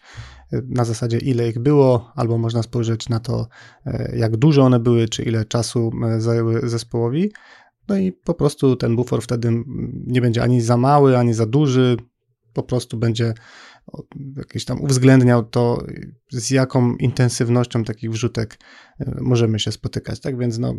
e, 0.54 0.62
na 0.66 0.86
zasadzie 0.86 1.18
ile 1.18 1.50
ich 1.50 1.60
było, 1.60 2.12
albo 2.16 2.38
można 2.38 2.64
spojrzeć 2.64 3.10
na 3.10 3.20
to, 3.20 3.48
e, 3.86 4.18
jak 4.18 4.38
duże 4.38 4.64
one 4.64 4.80
były, 4.80 5.10
czy 5.10 5.24
ile 5.24 5.46
czasu 5.46 5.92
zajęły 6.18 6.70
zespołowi. 6.70 7.32
No 7.88 7.98
i 7.98 8.12
po 8.12 8.34
prostu 8.34 8.76
ten 8.76 8.96
bufor 8.96 9.24
wtedy 9.24 9.64
nie 10.08 10.22
będzie 10.22 10.44
ani 10.44 10.62
za 10.62 10.78
mały, 10.78 11.18
ani 11.18 11.34
za 11.34 11.46
duży, 11.46 11.98
po 12.54 12.64
prostu 12.64 12.98
będzie 12.98 13.34
jakiś 14.38 14.66
tam 14.66 14.82
uwzględniał 14.82 15.44
to, 15.44 15.84
z 16.32 16.52
jaką 16.52 16.96
intensywnością 16.96 17.84
takich 17.84 18.12
wrzutek 18.12 18.60
e, 19.00 19.18
możemy 19.22 19.60
się 19.60 19.72
spotykać. 19.72 20.20
Tak 20.20 20.38
więc 20.38 20.58
no, 20.58 20.74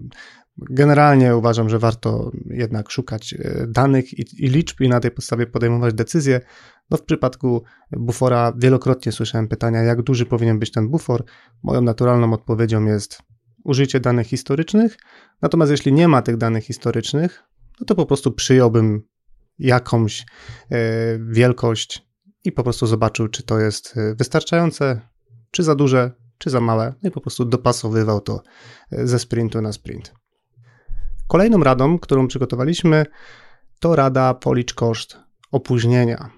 generalnie 0.59 1.37
uważam, 1.37 1.69
że 1.69 1.79
warto 1.79 2.31
jednak 2.51 2.91
szukać 2.91 3.35
e, 3.35 3.67
danych 3.67 4.19
i, 4.19 4.45
i 4.45 4.49
liczb 4.49 4.81
i 4.81 4.89
na 4.89 5.01
tej 5.01 5.11
podstawie 5.11 5.47
podejmować 5.47 5.95
decyzje. 5.95 6.41
No 6.91 6.97
w 6.97 7.03
przypadku 7.03 7.63
bufora 7.93 8.53
wielokrotnie 8.57 9.13
słyszałem 9.13 9.49
pytania, 9.49 9.83
jak 9.83 10.03
duży 10.03 10.27
powinien 10.27 10.59
być 10.59 10.71
ten 10.71 10.89
bufor. 10.89 11.25
Moją 11.63 11.81
naturalną 11.81 12.33
odpowiedzią 12.33 12.85
jest 12.85 13.23
użycie 13.65 14.01
danych 14.01 14.27
historycznych. 14.27 14.97
Natomiast 15.43 15.71
jeśli 15.71 15.93
nie 15.93 16.09
ma 16.09 16.23
tych 16.23 16.37
danych 16.37 16.65
historycznych, 16.65 17.43
no 17.81 17.87
to 17.87 17.95
po 17.95 18.07
prostu 18.07 18.33
przyjąłbym 18.33 19.03
jakąś 19.59 20.27
e, 20.71 20.77
wielkość 21.19 22.08
i 22.45 22.53
po 22.53 22.63
prostu 22.63 22.87
zobaczył, 22.87 23.29
czy 23.29 23.43
to 23.43 23.59
jest 23.59 23.97
e, 23.97 24.15
wystarczające, 24.15 25.01
czy 25.51 25.63
za 25.63 25.75
duże, 25.75 26.11
czy 26.39 26.51
za 26.51 26.61
małe, 26.61 26.95
no 27.03 27.09
i 27.09 27.13
po 27.13 27.21
prostu 27.21 27.45
dopasowywał 27.45 28.21
to 28.21 28.43
e, 28.93 29.07
ze 29.07 29.19
sprintu 29.19 29.63
na 29.63 29.73
sprint. 29.73 30.15
Kolejną 31.29 31.59
radą, 31.59 31.99
którą 31.99 32.29
przygotowaliśmy, 32.29 33.07
to 33.81 33.97
rada 33.97 34.35
policz 34.35 34.75
koszt 34.75 35.17
opóźnienia. 35.53 36.31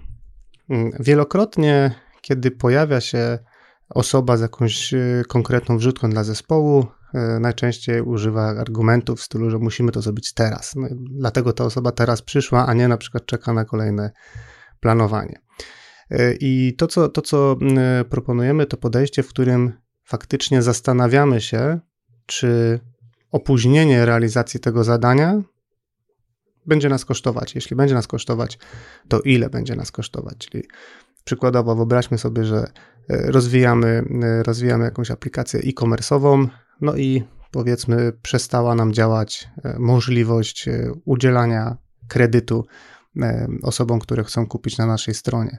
Mm, 0.70 0.92
wielokrotnie, 1.00 1.94
kiedy 2.22 2.50
pojawia 2.50 3.00
się 3.00 3.38
osoba 3.88 4.36
z 4.36 4.40
jakąś 4.40 4.94
e, 4.94 5.22
konkretną 5.28 5.78
wrzutką 5.78 6.10
dla 6.10 6.24
zespołu, 6.24 6.86
najczęściej 7.40 8.02
używa 8.02 8.42
argumentów 8.42 9.20
w 9.20 9.22
stylu, 9.22 9.50
że 9.50 9.58
musimy 9.58 9.92
to 9.92 10.02
zrobić 10.02 10.34
teraz. 10.34 10.72
No, 10.76 10.88
dlatego 11.10 11.52
ta 11.52 11.64
osoba 11.64 11.92
teraz 11.92 12.22
przyszła, 12.22 12.66
a 12.66 12.74
nie 12.74 12.88
na 12.88 12.96
przykład 12.96 13.26
czeka 13.26 13.52
na 13.52 13.64
kolejne 13.64 14.10
planowanie. 14.80 15.40
E, 16.10 16.34
I 16.40 16.74
to 16.78 16.86
co, 16.86 17.08
to, 17.08 17.22
co 17.22 17.56
e, 17.76 18.04
proponujemy, 18.04 18.66
to 18.66 18.76
podejście, 18.76 19.22
w 19.22 19.28
którym 19.28 19.72
faktycznie 20.04 20.62
zastanawiamy 20.62 21.40
się, 21.40 21.80
czy 22.26 22.80
opóźnienie 23.30 24.06
realizacji 24.06 24.60
tego 24.60 24.84
zadania 24.84 25.42
będzie 26.66 26.88
nas 26.88 27.04
kosztować. 27.04 27.54
Jeśli 27.54 27.76
będzie 27.76 27.94
nas 27.94 28.06
kosztować, 28.06 28.58
to 29.08 29.20
ile 29.20 29.50
będzie 29.50 29.76
nas 29.76 29.92
kosztować? 29.92 30.36
Czyli 30.38 30.64
przykładowo 31.24 31.76
wyobraźmy 31.76 32.18
sobie, 32.18 32.44
że 32.44 32.58
e, 33.08 33.30
rozwijamy, 33.30 34.04
rozwijamy 34.42 34.84
jakąś 34.84 35.10
aplikację 35.10 35.60
e-commerce'ową, 35.60 36.48
no 36.80 36.96
i 36.96 37.24
powiedzmy 37.50 38.12
przestała 38.22 38.74
nam 38.74 38.92
działać 38.92 39.48
możliwość 39.78 40.68
udzielania 41.04 41.76
kredytu 42.08 42.66
osobom, 43.62 43.98
które 43.98 44.24
chcą 44.24 44.46
kupić 44.46 44.78
na 44.78 44.86
naszej 44.86 45.14
stronie 45.14 45.58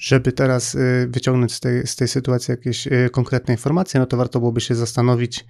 żeby 0.00 0.32
teraz 0.32 0.74
y, 0.74 1.08
wyciągnąć 1.10 1.54
z 1.54 1.60
tej, 1.60 1.86
z 1.86 1.96
tej 1.96 2.08
sytuacji 2.08 2.52
jakieś 2.52 2.86
y, 2.86 3.08
konkretne 3.12 3.54
informacje, 3.54 4.00
no 4.00 4.06
to 4.06 4.16
warto 4.16 4.38
byłoby 4.38 4.60
się 4.60 4.74
zastanowić, 4.74 5.44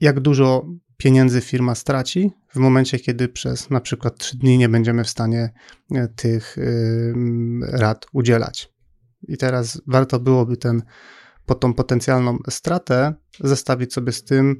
jak 0.00 0.20
dużo 0.20 0.66
pieniędzy 0.96 1.40
firma 1.40 1.74
straci 1.74 2.30
w 2.54 2.56
momencie, 2.56 2.98
kiedy 2.98 3.28
przez 3.28 3.70
na 3.70 3.80
przykład 3.80 4.18
3 4.18 4.38
dni 4.38 4.58
nie 4.58 4.68
będziemy 4.68 5.04
w 5.04 5.08
stanie 5.08 5.52
y, 5.92 6.08
tych 6.16 6.56
rad 7.62 8.06
udzielać. 8.12 8.74
I 9.28 9.36
teraz 9.36 9.82
warto 9.86 10.20
byłoby 10.20 10.56
ten, 10.56 10.82
po 11.46 11.54
tą 11.54 11.74
potencjalną 11.74 12.38
stratę 12.50 13.14
zestawić 13.40 13.92
sobie 13.92 14.12
z 14.12 14.24
tym, 14.24 14.56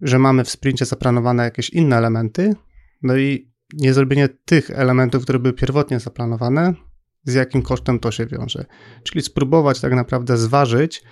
że 0.00 0.18
mamy 0.18 0.44
w 0.44 0.50
sprincie 0.50 0.84
zaplanowane 0.84 1.44
jakieś 1.44 1.70
inne 1.70 1.96
elementy, 1.96 2.54
no 3.02 3.16
i 3.16 3.50
niezrobienie 3.72 4.28
tych 4.28 4.70
elementów, 4.70 5.22
które 5.22 5.38
były 5.38 5.52
pierwotnie 5.52 6.00
zaplanowane, 6.00 6.74
z 7.24 7.34
jakim 7.34 7.62
kosztem 7.62 7.98
to 7.98 8.10
się 8.10 8.26
wiąże. 8.26 8.64
Czyli 9.02 9.22
spróbować 9.22 9.80
tak 9.80 9.92
naprawdę 9.92 10.36
zważyć, 10.36 11.02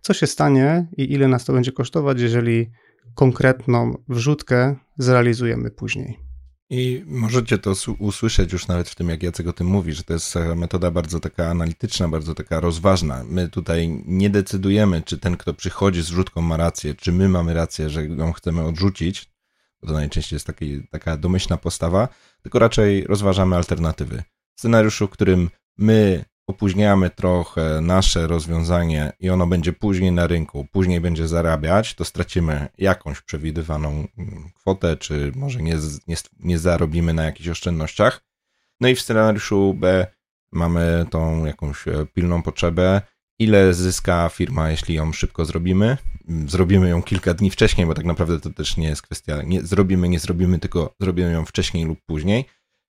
co 0.00 0.14
się 0.14 0.26
stanie 0.26 0.86
i 0.96 1.12
ile 1.12 1.28
nas 1.28 1.44
to 1.44 1.52
będzie 1.52 1.72
kosztować, 1.72 2.20
jeżeli 2.20 2.70
konkretną 3.14 4.02
wrzutkę 4.08 4.76
zrealizujemy 4.98 5.70
później. 5.70 6.18
I 6.70 7.04
możecie 7.06 7.58
to 7.58 7.74
usłyszeć 7.98 8.52
już 8.52 8.68
nawet 8.68 8.88
w 8.88 8.94
tym, 8.94 9.08
jak 9.08 9.22
Jacek 9.22 9.48
o 9.48 9.52
tym 9.52 9.66
mówi, 9.66 9.92
że 9.92 10.02
to 10.02 10.12
jest 10.12 10.36
e, 10.36 10.54
metoda 10.54 10.90
bardzo 10.90 11.20
taka 11.20 11.50
analityczna, 11.50 12.08
bardzo 12.08 12.34
taka 12.34 12.60
rozważna. 12.60 13.24
My 13.24 13.48
tutaj 13.48 14.02
nie 14.06 14.30
decydujemy, 14.30 15.02
czy 15.02 15.18
ten, 15.18 15.36
kto 15.36 15.54
przychodzi 15.54 16.02
z 16.02 16.10
wrzutką 16.10 16.40
ma 16.40 16.56
rację, 16.56 16.94
czy 16.94 17.12
my 17.12 17.28
mamy 17.28 17.54
rację, 17.54 17.90
że 17.90 18.06
ją 18.06 18.32
chcemy 18.32 18.62
odrzucić, 18.62 19.30
bo 19.82 19.88
to 19.88 19.94
najczęściej 19.94 20.36
jest 20.36 20.46
taki, 20.46 20.88
taka 20.90 21.16
domyślna 21.16 21.56
postawa, 21.56 22.08
tylko 22.42 22.58
raczej 22.58 23.04
rozważamy 23.04 23.56
alternatywy 23.56 24.22
scenariuszu, 24.56 25.06
w 25.06 25.10
którym 25.10 25.50
my 25.78 26.24
opóźniamy 26.46 27.10
trochę 27.10 27.80
nasze 27.80 28.26
rozwiązanie 28.26 29.12
i 29.20 29.30
ono 29.30 29.46
będzie 29.46 29.72
później 29.72 30.12
na 30.12 30.26
rynku, 30.26 30.66
później 30.72 31.00
będzie 31.00 31.28
zarabiać, 31.28 31.94
to 31.94 32.04
stracimy 32.04 32.68
jakąś 32.78 33.20
przewidywaną 33.20 33.88
mm, 33.88 34.50
kwotę, 34.54 34.96
czy 34.96 35.32
może 35.36 35.62
nie, 35.62 35.76
nie, 36.06 36.16
nie 36.40 36.58
zarobimy 36.58 37.14
na 37.14 37.24
jakichś 37.24 37.48
oszczędnościach. 37.48 38.24
No 38.80 38.88
i 38.88 38.94
w 38.94 39.00
scenariuszu 39.00 39.74
B 39.74 40.06
mamy 40.52 41.06
tą 41.10 41.44
jakąś 41.44 41.88
e, 41.88 42.06
pilną 42.14 42.42
potrzebę, 42.42 43.02
ile 43.38 43.74
zyska 43.74 44.28
firma, 44.28 44.70
jeśli 44.70 44.94
ją 44.94 45.12
szybko 45.12 45.44
zrobimy. 45.44 45.96
Mm, 46.28 46.48
zrobimy 46.48 46.88
ją 46.88 47.02
kilka 47.02 47.34
dni 47.34 47.50
wcześniej, 47.50 47.86
bo 47.86 47.94
tak 47.94 48.04
naprawdę 48.04 48.40
to 48.40 48.50
też 48.50 48.76
nie 48.76 48.88
jest 48.88 49.02
kwestia, 49.02 49.42
nie 49.42 49.62
zrobimy, 49.62 50.08
nie 50.08 50.18
zrobimy, 50.18 50.58
tylko 50.58 50.94
zrobimy 51.00 51.32
ją 51.32 51.44
wcześniej 51.44 51.84
lub 51.84 51.98
później. 52.06 52.44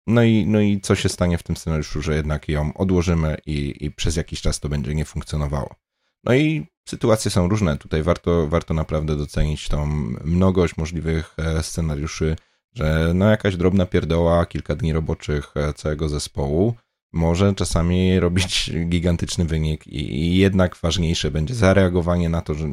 No 0.08 0.24
i, 0.24 0.46
no 0.48 0.62
i 0.62 0.82
co 0.82 0.96
się 0.96 1.10
stanie 1.10 1.38
w 1.38 1.44
tym 1.44 1.58
scenariuszu, 1.58 2.02
że 2.02 2.16
jednak 2.16 2.50
ją 2.50 2.74
odłożymy 2.74 3.38
i, 3.46 3.76
i 3.80 3.92
przez 3.92 4.16
jakiś 4.16 4.42
czas 4.42 4.60
to 4.60 4.70
będzie 4.70 4.96
nie 4.96 5.06
funkcjonowało. 5.06 5.76
No 6.24 6.34
i 6.36 6.68
sytuacje 6.90 7.32
są 7.32 7.50
różne. 7.50 7.78
Tutaj 7.78 8.04
warto, 8.04 8.48
warto 8.48 8.74
naprawdę 8.74 9.16
docenić 9.16 9.68
tą 9.68 9.86
mnogość 10.26 10.78
możliwych 10.78 11.36
e, 11.38 11.64
scenariuszy, 11.64 12.36
że 12.74 13.12
no 13.16 13.30
jakaś 13.30 13.58
drobna 13.58 13.86
pierdoła, 13.86 14.46
kilka 14.46 14.76
dni 14.76 14.94
roboczych 14.94 15.54
e, 15.56 15.74
całego 15.74 16.10
zespołu 16.10 16.76
może 17.14 17.56
czasami 17.56 18.20
robić 18.20 18.72
gigantyczny 18.86 19.46
wynik 19.46 19.88
i, 19.88 20.16
i 20.16 20.38
jednak 20.38 20.76
ważniejsze 20.76 21.32
będzie 21.32 21.56
zareagowanie 21.56 22.30
na 22.30 22.42
to, 22.42 22.54
że 22.54 22.68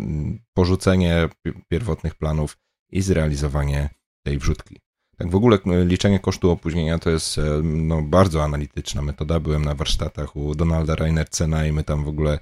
porzucenie 0.55 1.29
pierwotnych 1.69 2.15
planów 2.15 2.59
i 2.91 3.03
zrealizowanie 3.03 3.91
tej 4.23 4.39
wrzutki. 4.39 4.81
Tak 5.21 5.31
w 5.31 5.35
ogóle 5.35 5.59
e, 5.67 5.85
liczenie 5.85 6.19
kosztu 6.19 6.51
opóźnienia 6.51 6.99
to 6.99 7.11
jest 7.11 7.39
e, 7.39 7.43
no, 7.63 8.03
bardzo 8.03 8.45
analityczna 8.45 9.03
metoda. 9.03 9.41
Byłem 9.41 9.65
na 9.65 9.75
warsztatach 9.75 10.37
u 10.37 10.55
Donalda 10.55 10.95
Reinercena 10.95 11.67
i 11.67 11.73
my 11.73 11.85
tam 11.85 12.05
w 12.05 12.09
ogóle 12.09 12.39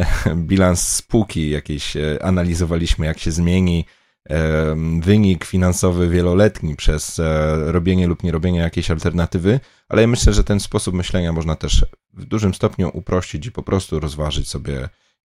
e, 0.00 0.06
bilans 0.48 0.82
spółki 0.82 1.50
jakiejś 1.50 1.96
analizowaliśmy, 2.22 3.06
jak 3.06 3.18
się 3.18 3.32
zmieni 3.32 3.84
wynik 5.00 5.44
finansowy 5.44 6.08
wieloletni 6.08 6.76
przez 6.76 7.20
robienie 7.66 8.06
lub 8.06 8.22
nie 8.22 8.32
robienie 8.32 8.58
jakiejś 8.58 8.90
alternatywy, 8.90 9.60
ale 9.88 10.02
ja 10.02 10.08
myślę, 10.08 10.32
że 10.32 10.44
ten 10.44 10.60
sposób 10.60 10.94
myślenia 10.94 11.32
można 11.32 11.56
też 11.56 11.86
w 12.12 12.24
dużym 12.24 12.54
stopniu 12.54 12.90
uprościć 12.94 13.46
i 13.46 13.52
po 13.52 13.62
prostu 13.62 14.00
rozważyć 14.00 14.48
sobie, 14.48 14.88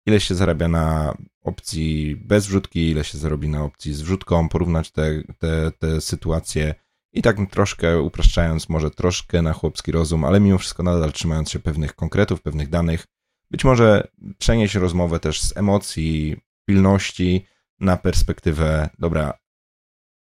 ile 0.07 0.21
się 0.21 0.35
zarabia 0.35 0.69
na 0.69 1.17
opcji 1.43 2.17
bez 2.17 2.47
wrzutki, 2.47 2.91
ile 2.91 3.05
się 3.05 3.19
zarobi 3.19 3.49
na 3.49 3.65
opcji 3.65 3.95
z 3.95 4.03
wrzutką, 4.03 4.49
porównać 4.49 4.91
te, 4.91 5.23
te, 5.38 5.73
te 5.79 6.00
sytuacje 6.00 6.75
I 7.17 7.23
tak 7.23 7.37
troszkę 7.51 8.01
upraszczając, 8.01 8.69
może 8.69 8.91
troszkę 8.91 9.43
na 9.43 9.53
chłopski 9.53 9.93
rozum, 9.93 10.25
ale 10.25 10.41
mimo 10.41 10.59
wszystko 10.59 10.83
nadal 10.83 11.13
trzymając 11.13 11.51
się 11.51 11.59
pewnych 11.59 11.95
konkretów, 11.95 12.43
pewnych 12.43 12.69
danych, 12.69 13.07
być 13.51 13.65
może 13.65 14.09
przenieść 14.39 14.75
rozmowę 14.75 15.21
też 15.21 15.43
z 15.43 15.57
emocji, 15.57 16.37
pilności 16.65 17.47
na 17.81 17.97
perspektywę, 17.97 18.89
dobra, 18.99 19.39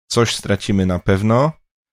coś 0.07 0.37
stracimy 0.37 0.87
na 0.87 0.99
pewno, 0.99 1.53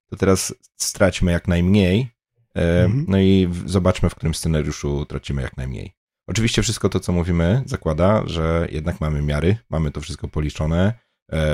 to 0.10 0.16
teraz 0.16 0.56
straćmy 0.78 1.32
jak 1.32 1.48
najmniej, 1.48 2.10
e, 2.56 2.84
mhm. 2.84 3.06
no 3.08 3.20
i 3.20 3.50
zobaczmy, 3.66 4.10
w 4.10 4.16
którym 4.16 4.34
scenariuszu 4.34 5.06
tracimy 5.06 5.42
jak 5.42 5.58
najmniej. 5.58 5.94
Oczywiście 6.28 6.62
wszystko 6.62 6.90
to, 6.90 7.00
co 7.00 7.12
mówimy, 7.12 7.64
zakłada, 7.66 8.24
że 8.26 8.68
jednak 8.72 9.02
mamy 9.02 9.22
miary, 9.22 9.58
mamy 9.70 9.92
to 9.92 10.02
wszystko 10.02 10.28
policzone, 10.28 10.94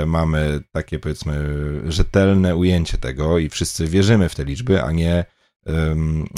mamy 0.06 0.60
takie 0.72 0.98
powiedzmy 0.98 1.44
rzetelne 1.86 2.56
ujęcie 2.56 2.98
tego 2.98 3.38
i 3.38 3.48
wszyscy 3.48 3.86
wierzymy 3.86 4.28
w 4.28 4.34
te 4.34 4.44
liczby, 4.44 4.82
a 4.82 4.92
nie 4.92 5.24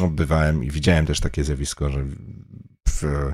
no, 0.00 0.08
bywałem 0.08 0.64
i 0.64 0.70
widziałem 0.70 1.06
też 1.06 1.20
takie 1.20 1.44
zjawisko, 1.44 1.90
że 1.90 2.04
w, 2.88 3.32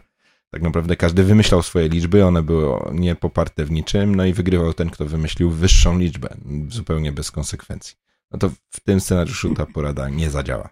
tak 0.50 0.62
naprawdę 0.62 0.96
każdy 0.96 1.25
wymyślał 1.25 1.62
swoje 1.62 1.88
liczby, 1.88 2.25
one 2.25 2.42
były 2.42 2.78
nie 2.92 3.14
poparte 3.14 3.64
w 3.64 3.70
niczym, 3.70 4.14
no 4.14 4.25
i 4.25 4.32
wygrywał 4.32 4.75
ten, 4.75 4.90
kto 4.90 5.06
wymyślił 5.06 5.50
wyższą 5.50 5.98
liczbę, 5.98 6.36
zupełnie 6.68 7.12
bez 7.12 7.30
konsekwencji. 7.30 7.96
No 8.30 8.38
to 8.38 8.50
w 8.70 8.80
tym 8.80 9.00
scenariuszu 9.00 9.54
ta 9.54 9.66
porada 9.66 10.08
nie 10.08 10.30
zadziała. 10.30 10.68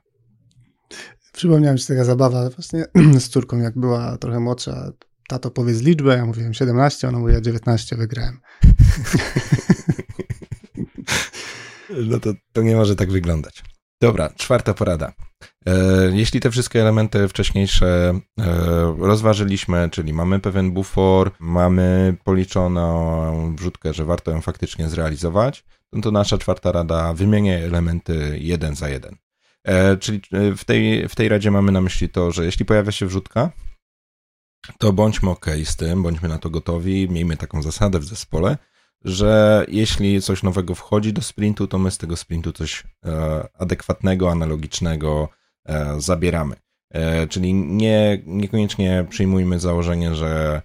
Przypomniałem 1.32 1.78
się 1.78 1.86
taka 1.86 2.04
zabawa 2.04 2.50
właśnie 2.50 2.84
z 3.24 3.28
córką, 3.28 3.58
jak 3.58 3.78
była 3.78 4.18
trochę 4.18 4.40
młodsza. 4.40 4.92
Tato 5.28 5.50
powiedz 5.50 5.80
liczbę, 5.82 6.16
ja 6.16 6.26
mówiłem 6.26 6.54
17, 6.54 7.08
ona 7.08 7.18
mówiła 7.18 7.40
19, 7.40 7.96
wygrałem. 7.96 8.40
No 12.06 12.20
to, 12.20 12.32
to 12.52 12.62
nie 12.62 12.76
może 12.76 12.96
tak 12.96 13.10
wyglądać. 13.10 13.62
Dobra, 14.00 14.30
czwarta 14.36 14.74
porada. 14.74 15.12
E, 15.66 15.72
jeśli 16.12 16.40
te 16.40 16.50
wszystkie 16.50 16.80
elementy 16.80 17.28
wcześniejsze 17.28 18.20
e, 18.40 18.96
rozważyliśmy, 18.98 19.88
czyli 19.90 20.12
mamy 20.12 20.40
pewien 20.40 20.72
bufor, 20.72 21.30
mamy 21.40 22.16
policzoną 22.24 23.56
wrzutkę, 23.56 23.94
że 23.94 24.04
warto 24.04 24.30
ją 24.30 24.40
faktycznie 24.40 24.88
zrealizować, 24.88 25.64
no 25.92 26.00
to 26.00 26.10
nasza 26.10 26.38
czwarta 26.38 26.72
rada 26.72 27.14
wymienia 27.14 27.58
elementy 27.58 28.38
jeden 28.40 28.74
za 28.74 28.88
jeden. 28.88 29.16
E, 29.64 29.96
czyli 29.96 30.20
w 30.56 30.64
tej, 30.64 31.08
w 31.08 31.14
tej 31.14 31.28
radzie 31.28 31.50
mamy 31.50 31.72
na 31.72 31.80
myśli 31.80 32.08
to, 32.08 32.32
że 32.32 32.44
jeśli 32.44 32.64
pojawia 32.64 32.92
się 32.92 33.06
wrzutka, 33.06 33.50
to 34.78 34.92
bądźmy 34.92 35.30
ok 35.30 35.46
z 35.64 35.76
tym, 35.76 36.02
bądźmy 36.02 36.28
na 36.28 36.38
to 36.38 36.50
gotowi, 36.50 37.08
miejmy 37.10 37.36
taką 37.36 37.62
zasadę 37.62 37.98
w 37.98 38.04
zespole, 38.04 38.58
że 39.04 39.64
jeśli 39.68 40.22
coś 40.22 40.42
nowego 40.42 40.74
wchodzi 40.74 41.12
do 41.12 41.22
sprintu, 41.22 41.66
to 41.66 41.78
my 41.78 41.90
z 41.90 41.98
tego 41.98 42.16
sprintu 42.16 42.52
coś 42.52 42.84
e, 43.04 43.48
adekwatnego, 43.58 44.30
analogicznego 44.30 45.28
e, 45.64 46.00
zabieramy. 46.00 46.56
E, 46.90 47.26
czyli 47.26 47.54
nie, 47.54 48.22
niekoniecznie 48.26 49.06
przyjmujmy 49.08 49.60
założenie, 49.60 50.14
że 50.14 50.62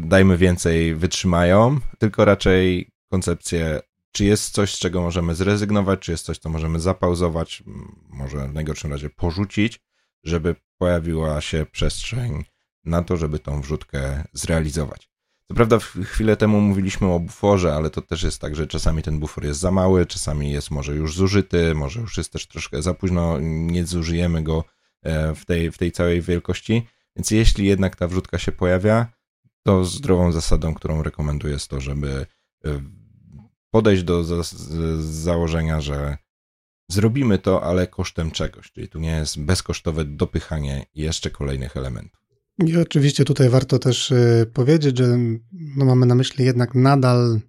dajmy 0.00 0.36
więcej, 0.36 0.94
wytrzymają, 0.94 1.78
tylko 1.98 2.24
raczej 2.24 2.90
koncepcję, 3.10 3.80
czy 4.12 4.24
jest 4.24 4.52
coś, 4.52 4.74
z 4.74 4.78
czego 4.78 5.02
możemy 5.02 5.34
zrezygnować, 5.34 6.00
czy 6.00 6.12
jest 6.12 6.24
coś, 6.24 6.38
co 6.38 6.48
możemy 6.48 6.80
zapauzować, 6.80 7.62
może 8.08 8.48
w 8.48 8.54
najgorszym 8.54 8.92
razie 8.92 9.10
porzucić, 9.10 9.80
żeby 10.24 10.56
pojawiła 10.78 11.40
się 11.40 11.66
przestrzeń 11.72 12.44
na 12.84 13.02
to, 13.02 13.16
żeby 13.16 13.38
tą 13.38 13.60
wrzutkę 13.60 14.24
zrealizować. 14.32 15.09
Co 15.50 15.54
prawda 15.54 15.78
chwilę 16.04 16.36
temu 16.36 16.60
mówiliśmy 16.60 17.06
o 17.06 17.20
buforze, 17.20 17.74
ale 17.74 17.90
to 17.90 18.02
też 18.02 18.22
jest 18.22 18.40
tak, 18.40 18.56
że 18.56 18.66
czasami 18.66 19.02
ten 19.02 19.18
bufor 19.18 19.44
jest 19.44 19.60
za 19.60 19.70
mały, 19.70 20.06
czasami 20.06 20.52
jest 20.52 20.70
może 20.70 20.94
już 20.94 21.16
zużyty, 21.16 21.74
może 21.74 22.00
już 22.00 22.16
jest 22.16 22.32
też 22.32 22.46
troszkę 22.46 22.82
za 22.82 22.94
późno, 22.94 23.38
nie 23.40 23.86
zużyjemy 23.86 24.42
go 24.42 24.64
e, 25.02 25.34
w 25.34 25.44
tej, 25.44 25.72
w 25.72 25.78
tej 25.78 25.92
całej 25.92 26.22
wielkości. 26.22 26.86
Więc 27.16 27.30
jeśli 27.30 27.66
jednak 27.66 27.96
ta 27.96 28.08
wrzutka 28.08 28.38
się 28.38 28.52
pojawia, 28.52 29.06
to 29.62 29.84
zdrową 29.84 30.32
zasadą, 30.32 30.74
którą 30.74 31.02
rekomenduję 31.02 31.52
jest 31.52 31.68
to, 31.68 31.80
żeby 31.80 32.26
e, 32.64 32.82
podejść 33.70 34.02
do 34.02 34.24
za 34.24 34.56
założenia, 35.00 35.80
że 35.80 36.16
zrobimy 36.90 37.38
to, 37.38 37.62
ale 37.62 37.86
kosztem 37.86 38.30
czegoś. 38.30 38.72
Czyli 38.72 38.88
tu 38.88 38.98
nie 38.98 39.12
jest 39.12 39.40
bezkosztowe 39.40 40.04
dopychanie 40.04 40.86
jeszcze 40.94 41.30
kolejnych 41.30 41.76
elementów. 41.76 42.29
I 42.66 42.76
oczywiście 42.76 43.24
tutaj 43.24 43.48
warto 43.48 43.78
też 43.78 44.10
y, 44.10 44.50
powiedzieć, 44.52 44.98
że 44.98 45.18
no 45.76 45.84
mamy 45.84 46.06
na 46.06 46.14
myśli 46.14 46.44
jednak 46.44 46.74
nadal 46.74 47.40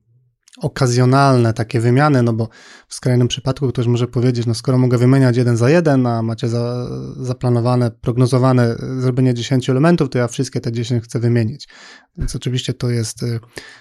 okazjonalne 0.58 1.54
takie 1.54 1.80
wymiany, 1.80 2.24
no 2.24 2.34
bo 2.34 2.50
w 2.88 2.96
skrajnym 2.96 3.28
przypadku 3.28 3.70
ktoś 3.70 3.88
może 3.88 4.08
powiedzieć, 4.08 4.46
no 4.46 4.54
skoro 4.54 4.78
mogę 4.78 4.98
wymieniać 4.98 5.38
jeden 5.38 5.58
za 5.58 5.70
jeden, 5.70 6.08
a 6.08 6.22
macie 6.22 6.48
za, 6.48 6.88
zaplanowane, 7.18 7.92
prognozowane 7.92 8.76
zrobienie 9.00 9.34
10 9.34 9.70
elementów, 9.70 10.10
to 10.10 10.18
ja 10.18 10.28
wszystkie 10.28 10.62
te 10.62 10.72
10 10.72 11.04
chcę 11.04 11.20
wymienić. 11.20 11.68
Więc 12.18 12.36
oczywiście 12.36 12.74
to 12.74 12.90
jest 12.90 13.24
y, 13.24 13.40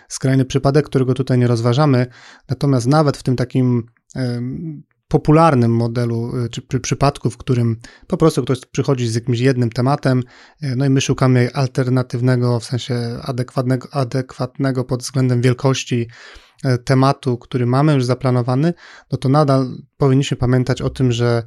skrajny 0.09 0.45
przypadek, 0.45 0.87
którego 0.87 1.15
tutaj 1.15 1.39
nie 1.39 1.47
rozważamy, 1.47 2.07
natomiast 2.49 2.87
nawet 2.87 3.17
w 3.17 3.23
tym 3.23 3.37
takim 3.37 3.87
popularnym 5.11 5.75
modelu, 5.75 6.45
y, 6.45 6.49
czy 6.49 6.63
przy 6.63 6.81
przypadku, 6.81 7.31
w 7.31 7.37
którym 7.37 7.77
po 8.07 8.17
prostu 8.17 8.43
ktoś 8.43 8.61
przychodzi 8.67 9.09
z 9.09 9.15
jakimś 9.15 9.39
jednym 9.39 9.71
tematem, 9.71 10.23
y, 10.63 10.77
no 10.77 10.85
i 10.85 10.91
my 10.91 11.01
szukamy 11.01 11.51
alternatywnego, 11.55 12.61
w 12.61 12.65
sensie 12.65 13.19
adekwatnego, 13.23 13.89
adekwatnego 13.95 14.85
pod 14.85 15.03
względem 15.03 15.41
wielkości 15.41 16.09
y, 16.65 16.79
tematu, 16.79 17.39
który 17.39 17.67
mamy 17.67 17.95
już 17.95 18.05
zaplanowany, 18.05 18.75
no 19.13 19.19
to 19.19 19.29
nadal 19.29 19.69
powinniśmy 19.97 20.37
pamiętać 20.37 20.83
o 20.83 20.91
tym, 20.91 21.13
że 21.13 21.43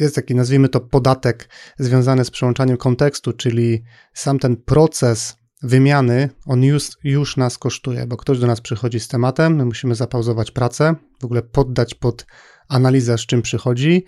jest 0.00 0.14
taki, 0.14 0.34
nazwijmy 0.34 0.68
to, 0.68 0.80
podatek 0.80 1.48
związany 1.78 2.24
z 2.24 2.30
przełączaniem 2.30 2.76
kontekstu, 2.76 3.32
czyli 3.32 3.84
sam 4.12 4.38
ten 4.38 4.56
proces 4.56 5.36
wymiany, 5.64 6.28
on 6.46 6.62
już, 6.62 6.88
już 7.04 7.36
nas 7.36 7.58
kosztuje, 7.58 8.06
bo 8.06 8.16
ktoś 8.16 8.38
do 8.38 8.46
nas 8.46 8.60
przychodzi 8.60 9.00
z 9.00 9.08
tematem, 9.08 9.56
my 9.56 9.64
musimy 9.64 9.94
zapauzować 9.94 10.50
pracę, 10.50 10.94
w 11.20 11.24
ogóle 11.24 11.42
poddać 11.42 11.94
pod 11.94 12.26
analizę, 12.68 13.18
z 13.18 13.26
czym 13.26 13.42
przychodzi, 13.42 14.04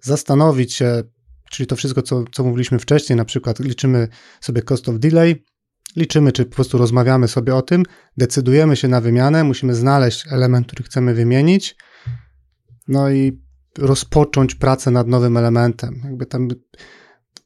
zastanowić 0.00 0.74
się, 0.74 1.02
czyli 1.50 1.66
to 1.66 1.76
wszystko, 1.76 2.02
co, 2.02 2.24
co 2.32 2.44
mówiliśmy 2.44 2.78
wcześniej, 2.78 3.16
na 3.16 3.24
przykład 3.24 3.58
liczymy 3.58 4.08
sobie 4.40 4.62
cost 4.62 4.88
of 4.88 4.98
delay, 4.98 5.44
liczymy, 5.96 6.32
czy 6.32 6.44
po 6.44 6.54
prostu 6.54 6.78
rozmawiamy 6.78 7.28
sobie 7.28 7.54
o 7.54 7.62
tym, 7.62 7.82
decydujemy 8.16 8.76
się 8.76 8.88
na 8.88 9.00
wymianę, 9.00 9.44
musimy 9.44 9.74
znaleźć 9.74 10.24
element, 10.30 10.66
który 10.66 10.84
chcemy 10.84 11.14
wymienić, 11.14 11.76
no 12.88 13.10
i 13.10 13.40
rozpocząć 13.78 14.54
pracę 14.54 14.90
nad 14.90 15.08
nowym 15.08 15.36
elementem. 15.36 16.02
Jakby 16.04 16.26
tam 16.26 16.48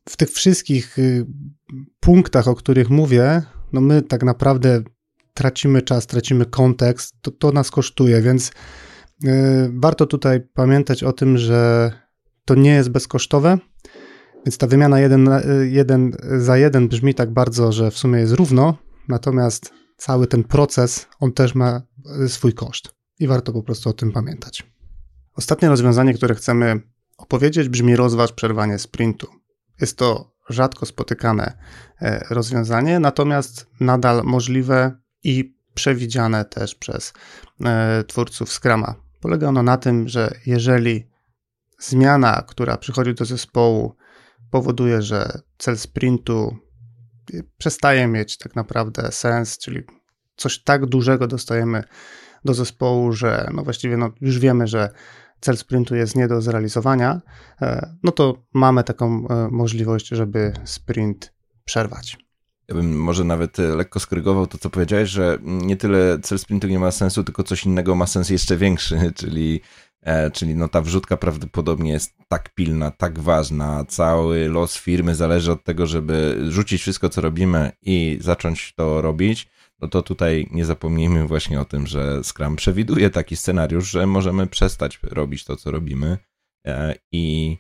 w 0.09 0.17
tych 0.17 0.31
wszystkich 0.31 0.99
y, 0.99 1.27
punktach, 2.00 2.48
o 2.48 2.55
których 2.55 2.90
mówię, 2.90 3.42
no 3.72 3.81
my 3.81 4.03
tak 4.03 4.22
naprawdę 4.22 4.83
tracimy 5.35 5.83
czas, 5.83 6.07
tracimy 6.07 6.46
kontekst, 6.46 7.14
to, 7.20 7.31
to 7.31 7.53
nas 7.53 7.70
kosztuje, 7.70 8.22
więc 8.22 8.48
y, 8.48 9.31
warto 9.74 10.07
tutaj 10.07 10.40
pamiętać 10.40 11.03
o 11.03 11.12
tym, 11.12 11.38
że 11.38 11.92
to 12.44 12.55
nie 12.55 12.74
jest 12.74 12.90
bezkosztowe, 12.90 13.59
więc 14.46 14.59
ta 14.59 14.66
wymiana 14.66 15.00
jeden, 15.00 15.31
jeden 15.70 16.16
za 16.38 16.59
jeden 16.59 16.88
brzmi 16.88 17.14
tak 17.14 17.33
bardzo, 17.33 17.72
że 17.72 17.90
w 17.90 17.98
sumie 17.98 18.20
jest 18.20 18.33
równo, 18.33 18.77
natomiast 19.09 19.72
cały 19.96 20.27
ten 20.27 20.44
proces, 20.44 21.07
on 21.20 21.33
też 21.33 21.55
ma 21.55 21.83
swój 22.29 22.53
koszt 22.53 22.94
i 23.18 23.27
warto 23.27 23.53
po 23.53 23.62
prostu 23.62 23.90
o 23.90 23.92
tym 23.92 24.12
pamiętać. 24.12 24.74
Ostatnie 25.37 25.68
rozwiązanie, 25.68 26.14
które 26.14 26.35
chcemy 26.35 26.81
opowiedzieć, 27.18 27.68
brzmi 27.68 27.96
rozważ 27.96 28.33
przerwanie 28.33 28.79
sprintu. 28.79 29.27
Jest 29.81 29.98
to 29.98 30.34
rzadko 30.49 30.87
spotykane 30.87 31.59
e, 32.03 32.25
rozwiązanie, 32.31 33.01
natomiast 33.01 33.67
nadal 33.81 34.23
możliwe 34.25 34.97
i 35.23 35.57
przewidziane 35.75 36.45
też 36.45 36.75
przez 36.75 37.13
e, 37.65 38.05
twórców 38.05 38.53
Scrama. 38.53 38.95
Polega 39.21 39.49
ono 39.49 39.63
na 39.63 39.77
tym, 39.77 40.09
że 40.09 40.35
jeżeli 40.47 41.09
zmiana, 41.79 42.43
która 42.47 42.77
przychodzi 42.77 43.15
do 43.15 43.25
zespołu, 43.25 43.97
powoduje, 44.51 45.03
że 45.03 45.41
cel 45.59 45.79
sprintu 45.79 46.57
przestaje 47.59 48.07
mieć 48.07 48.39
tak 48.39 48.57
naprawdę 48.57 49.13
sens, 49.13 49.59
czyli 49.59 49.83
coś 50.37 50.63
tak 50.63 50.87
dużego 50.87 51.27
dostajemy 51.27 51.85
do 52.45 52.55
zespołu, 52.55 53.13
że 53.13 53.51
no 53.55 53.63
właściwie 53.63 53.97
no 53.97 54.11
już 54.21 54.39
wiemy, 54.39 54.67
że 54.67 54.91
cel 55.45 55.57
sprintu 55.57 55.95
jest 55.95 56.17
nie 56.17 56.29
do 56.29 56.41
zrealizowania, 56.41 57.21
e, 57.63 57.97
no 58.03 58.13
to 58.13 58.35
mamy 58.55 58.85
taką 58.85 59.29
e, 59.29 59.49
możliwość, 59.51 60.09
żeby 60.09 60.53
sprint 60.65 61.33
przerwać. 61.65 62.19
Ja 62.69 62.75
bym 62.75 62.97
może 62.97 63.25
nawet 63.25 63.59
e, 63.59 63.63
lekko 63.63 64.01
skrygował 64.01 64.47
to, 64.47 64.59
co 64.59 64.71
powiedziałeś, 64.71 65.11
że 65.11 65.39
nie 65.43 65.77
tyle 65.77 66.19
cel 66.23 66.39
sprintu 66.39 66.69
nie 66.69 66.79
ma 66.79 66.91
sensu, 66.91 67.25
tylko 67.25 67.43
coś 67.43 67.67
innego 67.67 67.95
ma 67.95 68.07
sens 68.07 68.31
jeszcze 68.31 68.57
większy, 68.57 68.99
czyli 69.21 69.61
czyli 70.33 70.55
no 70.55 70.69
ta 70.69 70.81
wrzutka 70.81 71.17
prawdopodobnie 71.17 71.93
jest 71.93 72.15
tak 72.29 72.55
pilna, 72.55 72.91
tak 72.91 73.19
ważna, 73.19 73.85
cały 73.89 74.49
los 74.49 74.77
firmy 74.77 75.15
zależy 75.15 75.53
od 75.53 75.65
tego, 75.65 75.87
żeby 75.87 76.45
rzucić 76.49 76.81
wszystko, 76.81 77.09
co 77.09 77.21
robimy 77.21 77.73
i 77.83 78.19
zacząć 78.21 78.75
to 78.77 79.03
robić, 79.03 79.49
no 79.85 79.88
to 79.88 80.03
tutaj 80.03 80.49
nie 80.51 80.64
zapomnijmy 80.64 81.27
właśnie 81.27 81.61
o 81.61 81.64
tym, 81.64 81.87
że 81.87 82.25
Scrum 82.25 82.57
przewiduje 82.57 83.11
taki 83.11 83.37
scenariusz, 83.37 83.90
że 83.90 84.07
możemy 84.07 84.47
przestać 84.47 84.99
robić 85.03 85.44
to, 85.44 85.57
co 85.57 85.70
robimy 85.70 86.18
e, 86.66 86.94
i, 87.12 87.57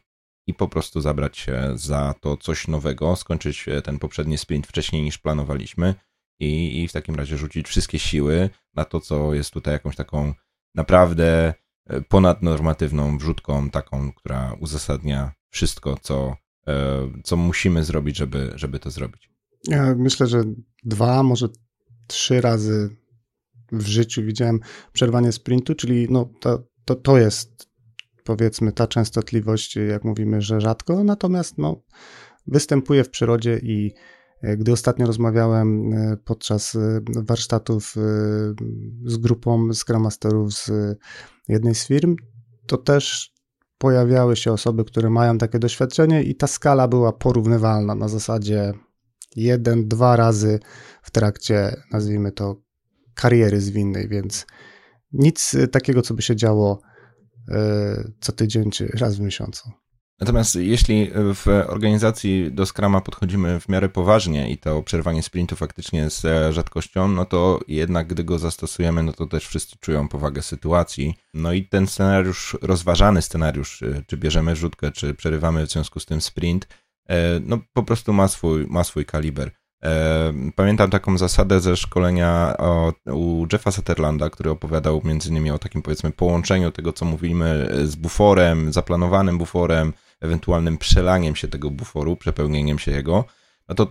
i 0.46 0.54
po 0.54 0.68
prostu 0.68 1.00
zabrać 1.00 1.38
się 1.38 1.72
za 1.74 2.14
to 2.20 2.36
coś 2.36 2.68
nowego, 2.68 3.16
skończyć 3.16 3.66
ten 3.84 3.98
poprzedni 3.98 4.38
sprint 4.38 4.66
wcześniej 4.66 5.02
niż 5.02 5.18
planowaliśmy 5.18 5.94
i, 6.40 6.82
i 6.82 6.88
w 6.88 6.92
takim 6.92 7.14
razie 7.14 7.36
rzucić 7.36 7.66
wszystkie 7.66 7.98
siły 7.98 8.50
na 8.74 8.84
to, 8.84 9.00
co 9.00 9.34
jest 9.34 9.50
tutaj 9.50 9.72
jakąś 9.72 9.96
taką 9.96 10.34
naprawdę 10.74 11.54
E, 11.86 12.00
ponadnormatywną 12.00 13.18
wrzutką, 13.18 13.70
taką, 13.70 14.12
która 14.12 14.56
uzasadnia 14.60 15.32
wszystko, 15.50 15.96
co, 16.02 16.36
e, 16.66 17.10
co 17.24 17.36
musimy 17.36 17.84
zrobić, 17.84 18.16
żeby, 18.16 18.52
żeby 18.54 18.78
to 18.78 18.90
zrobić. 18.90 19.30
Ja 19.68 19.94
myślę, 19.98 20.26
że 20.26 20.42
dwa, 20.84 21.22
może 21.22 21.48
trzy 22.06 22.40
razy 22.40 22.96
w 23.72 23.86
życiu 23.86 24.22
widziałem 24.22 24.60
przerwanie 24.92 25.32
sprintu, 25.32 25.74
czyli 25.74 26.06
no, 26.10 26.30
to, 26.40 26.62
to, 26.84 26.94
to 26.94 27.18
jest 27.18 27.68
powiedzmy 28.24 28.72
ta 28.72 28.86
częstotliwość, 28.86 29.76
jak 29.76 30.04
mówimy, 30.04 30.42
że 30.42 30.60
rzadko, 30.60 31.04
natomiast 31.04 31.58
no, 31.58 31.82
występuje 32.46 33.04
w 33.04 33.10
przyrodzie 33.10 33.58
i 33.62 33.94
e, 34.42 34.56
gdy 34.56 34.72
ostatnio 34.72 35.06
rozmawiałem 35.06 35.90
podczas 36.24 36.76
warsztatów 37.16 37.94
z 39.04 39.16
grupą 39.16 39.74
Scrum 39.74 40.02
Masterów 40.02 40.54
z 40.54 40.70
jednej 41.48 41.74
z 41.74 41.86
firm, 41.86 42.16
to 42.66 42.76
też 42.76 43.34
pojawiały 43.78 44.36
się 44.36 44.52
osoby, 44.52 44.84
które 44.84 45.10
mają 45.10 45.38
takie 45.38 45.58
doświadczenie 45.58 46.22
i 46.22 46.34
ta 46.34 46.46
skala 46.46 46.88
była 46.88 47.12
porównywalna 47.12 47.94
na 47.94 48.08
zasadzie 48.08 48.74
jeden, 49.36 49.88
dwa 49.88 50.16
razy 50.16 50.60
w 51.02 51.10
trakcie, 51.10 51.76
nazwijmy 51.92 52.32
to, 52.32 52.56
kariery 53.14 53.60
zwinnej, 53.60 54.08
więc 54.08 54.46
nic 55.12 55.56
takiego, 55.72 56.02
co 56.02 56.14
by 56.14 56.22
się 56.22 56.36
działo 56.36 56.80
e, 57.48 58.10
co 58.20 58.32
tydzień 58.32 58.70
czy 58.70 58.86
raz 58.86 59.16
w 59.16 59.20
miesiącu. 59.20 59.70
Natomiast 60.20 60.54
jeśli 60.54 61.10
w 61.14 61.46
organizacji 61.66 62.52
do 62.52 62.66
Scrama 62.66 63.00
podchodzimy 63.00 63.60
w 63.60 63.68
miarę 63.68 63.88
poważnie 63.88 64.50
i 64.50 64.58
to 64.58 64.82
przerwanie 64.82 65.22
sprintu 65.22 65.56
faktycznie 65.56 65.98
jest 65.98 66.24
e, 66.24 66.52
rzadkością, 66.52 67.08
no 67.08 67.24
to 67.24 67.60
jednak 67.68 68.06
gdy 68.06 68.24
go 68.24 68.38
zastosujemy, 68.38 69.02
no 69.02 69.12
to 69.12 69.26
też 69.26 69.46
wszyscy 69.46 69.76
czują 69.80 70.08
powagę 70.08 70.42
sytuacji. 70.42 71.14
No 71.34 71.52
i 71.52 71.64
ten 71.64 71.86
scenariusz, 71.86 72.56
rozważany 72.62 73.22
scenariusz, 73.22 73.84
czy 74.06 74.16
bierzemy 74.16 74.56
rzutkę, 74.56 74.92
czy 74.92 75.14
przerywamy 75.14 75.66
w 75.66 75.70
związku 75.70 76.00
z 76.00 76.06
tym 76.06 76.20
sprint, 76.20 76.68
no 77.40 77.58
po 77.72 77.82
prostu 77.82 78.12
ma 78.12 78.28
swój, 78.28 78.66
ma 78.66 78.84
swój 78.84 79.06
kaliber. 79.06 79.50
Pamiętam 80.54 80.90
taką 80.90 81.18
zasadę 81.18 81.60
ze 81.60 81.76
szkolenia 81.76 82.56
u 83.12 83.46
Jeffa 83.52 83.70
Sutherlanda, 83.70 84.30
który 84.30 84.50
opowiadał 84.50 85.00
między 85.04 85.28
innymi 85.28 85.50
o 85.50 85.58
takim 85.58 85.82
powiedzmy 85.82 86.12
połączeniu 86.12 86.70
tego, 86.70 86.92
co 86.92 87.04
mówimy 87.04 87.70
z 87.84 87.96
buforem, 87.96 88.72
zaplanowanym 88.72 89.38
buforem, 89.38 89.92
ewentualnym 90.20 90.78
przelaniem 90.78 91.36
się 91.36 91.48
tego 91.48 91.70
buforu, 91.70 92.16
przepełnieniem 92.16 92.78
się 92.78 92.92
jego, 92.92 93.24
no 93.68 93.74
to 93.74 93.88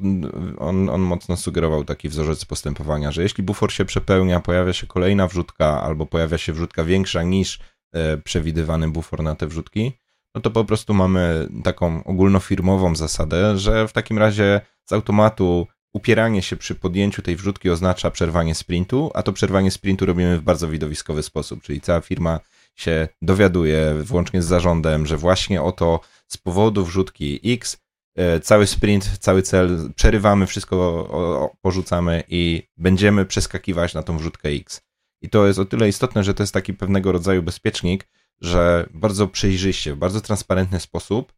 on, 0.57 0.89
on 0.89 1.01
mocno 1.01 1.37
sugerował 1.37 1.83
taki 1.83 2.09
wzorzec 2.09 2.45
postępowania, 2.45 3.11
że 3.11 3.23
jeśli 3.23 3.43
bufor 3.43 3.71
się 3.71 3.85
przepełnia, 3.85 4.39
pojawia 4.39 4.73
się 4.73 4.87
kolejna 4.87 5.27
wrzutka 5.27 5.81
albo 5.81 6.05
pojawia 6.05 6.37
się 6.37 6.53
wrzutka 6.53 6.83
większa 6.83 7.23
niż 7.23 7.59
e, 7.91 8.17
przewidywany 8.17 8.91
bufor 8.91 9.23
na 9.23 9.35
te 9.35 9.47
wrzutki, 9.47 9.91
no 10.35 10.41
to 10.41 10.51
po 10.51 10.65
prostu 10.65 10.93
mamy 10.93 11.47
taką 11.63 12.03
ogólnofirmową 12.03 12.95
zasadę, 12.95 13.57
że 13.57 13.87
w 13.87 13.93
takim 13.93 14.17
razie 14.17 14.61
z 14.85 14.93
automatu 14.93 15.67
upieranie 15.93 16.41
się 16.41 16.55
przy 16.55 16.75
podjęciu 16.75 17.21
tej 17.21 17.35
wrzutki 17.35 17.69
oznacza 17.69 18.11
przerwanie 18.11 18.55
sprintu, 18.55 19.11
a 19.13 19.23
to 19.23 19.33
przerwanie 19.33 19.71
sprintu 19.71 20.05
robimy 20.05 20.37
w 20.37 20.41
bardzo 20.41 20.67
widowiskowy 20.67 21.23
sposób, 21.23 21.61
czyli 21.61 21.81
cała 21.81 22.01
firma 22.01 22.39
się 22.75 23.07
dowiaduje, 23.21 23.93
włącznie 24.03 24.41
z 24.41 24.45
zarządem, 24.45 25.05
że 25.05 25.17
właśnie 25.17 25.61
oto 25.61 25.99
z 26.27 26.37
powodu 26.37 26.85
wrzutki 26.85 27.39
X 27.53 27.77
e, 28.15 28.39
cały 28.39 28.67
sprint, 28.67 29.17
cały 29.17 29.41
cel 29.41 29.91
przerywamy, 29.95 30.47
wszystko 30.47 31.55
porzucamy 31.61 32.23
i 32.27 32.63
będziemy 32.77 33.25
przeskakiwać 33.25 33.93
na 33.93 34.03
tą 34.03 34.17
wrzutkę 34.17 34.49
X. 34.49 34.81
I 35.21 35.29
to 35.29 35.47
jest 35.47 35.59
o 35.59 35.65
tyle 35.65 35.89
istotne, 35.89 36.23
że 36.23 36.33
to 36.33 36.43
jest 36.43 36.53
taki 36.53 36.73
pewnego 36.73 37.11
rodzaju 37.11 37.43
bezpiecznik, 37.43 38.07
że 38.43 38.89
bardzo 38.93 39.27
przejrzyście, 39.27 39.93
w 39.93 39.97
bardzo 39.97 40.21
transparentny 40.21 40.79
sposób 40.79 41.33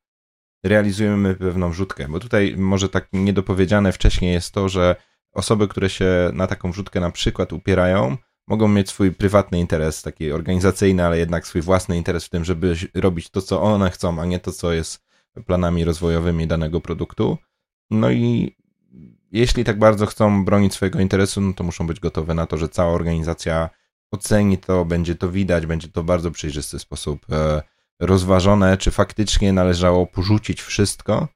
realizujemy 0.64 1.36
pewną 1.36 1.70
wrzutkę. 1.70 2.08
Bo 2.08 2.20
tutaj 2.20 2.56
może 2.58 2.90
tak 2.90 3.08
niedopowiedziane 3.14 3.92
wcześniej 3.92 4.34
jest 4.34 4.52
to, 4.52 4.70
że 4.70 4.96
osoby, 5.32 5.68
które 5.68 5.90
się 5.90 6.30
na 6.34 6.48
taką 6.48 6.72
wrzutkę 6.72 7.00
na 7.00 7.12
przykład 7.12 7.54
upierają, 7.54 8.18
mogą 8.48 8.68
mieć 8.68 8.90
swój 8.90 9.12
prywatny 9.12 9.60
interes, 9.60 10.02
taki 10.02 10.32
organizacyjny, 10.32 11.06
ale 11.06 11.18
jednak 11.18 11.48
swój 11.48 11.62
własny 11.62 11.98
interes 11.98 12.26
w 12.26 12.30
tym, 12.30 12.46
żeby 12.46 12.76
robić 12.94 13.30
to, 13.30 13.42
co 13.42 13.62
one 13.62 13.92
chcą, 13.92 14.22
a 14.22 14.26
nie 14.26 14.40
to, 14.40 14.52
co 14.52 14.74
jest 14.74 15.06
planami 15.46 15.86
rozwojowymi 15.86 16.48
danego 16.48 16.82
produktu. 16.82 17.38
No 17.92 18.12
i 18.12 18.56
jeśli 19.32 19.64
tak 19.64 19.80
bardzo 19.80 20.06
chcą 20.06 20.46
bronić 20.46 20.74
swojego 20.74 21.00
interesu, 21.00 21.42
no 21.42 21.54
to 21.54 21.64
muszą 21.64 21.88
być 21.88 22.00
gotowe 22.00 22.34
na 22.34 22.46
to, 22.46 22.58
że 22.58 22.70
cała 22.70 22.94
organizacja 22.94 23.70
oceni 24.16 24.58
to, 24.58 24.86
będzie 24.86 25.16
to 25.16 25.30
widać, 25.32 25.66
będzie 25.66 25.88
to 25.88 26.04
w 26.04 26.06
bardzo 26.06 26.32
przejrzysty 26.32 26.80
sposób 26.80 27.26
e, 27.32 27.62
rozważone, 28.00 28.78
czy 28.78 28.92
faktycznie 28.92 29.54
należało 29.54 30.08
porzucić 30.08 30.62
wszystko, 30.62 31.28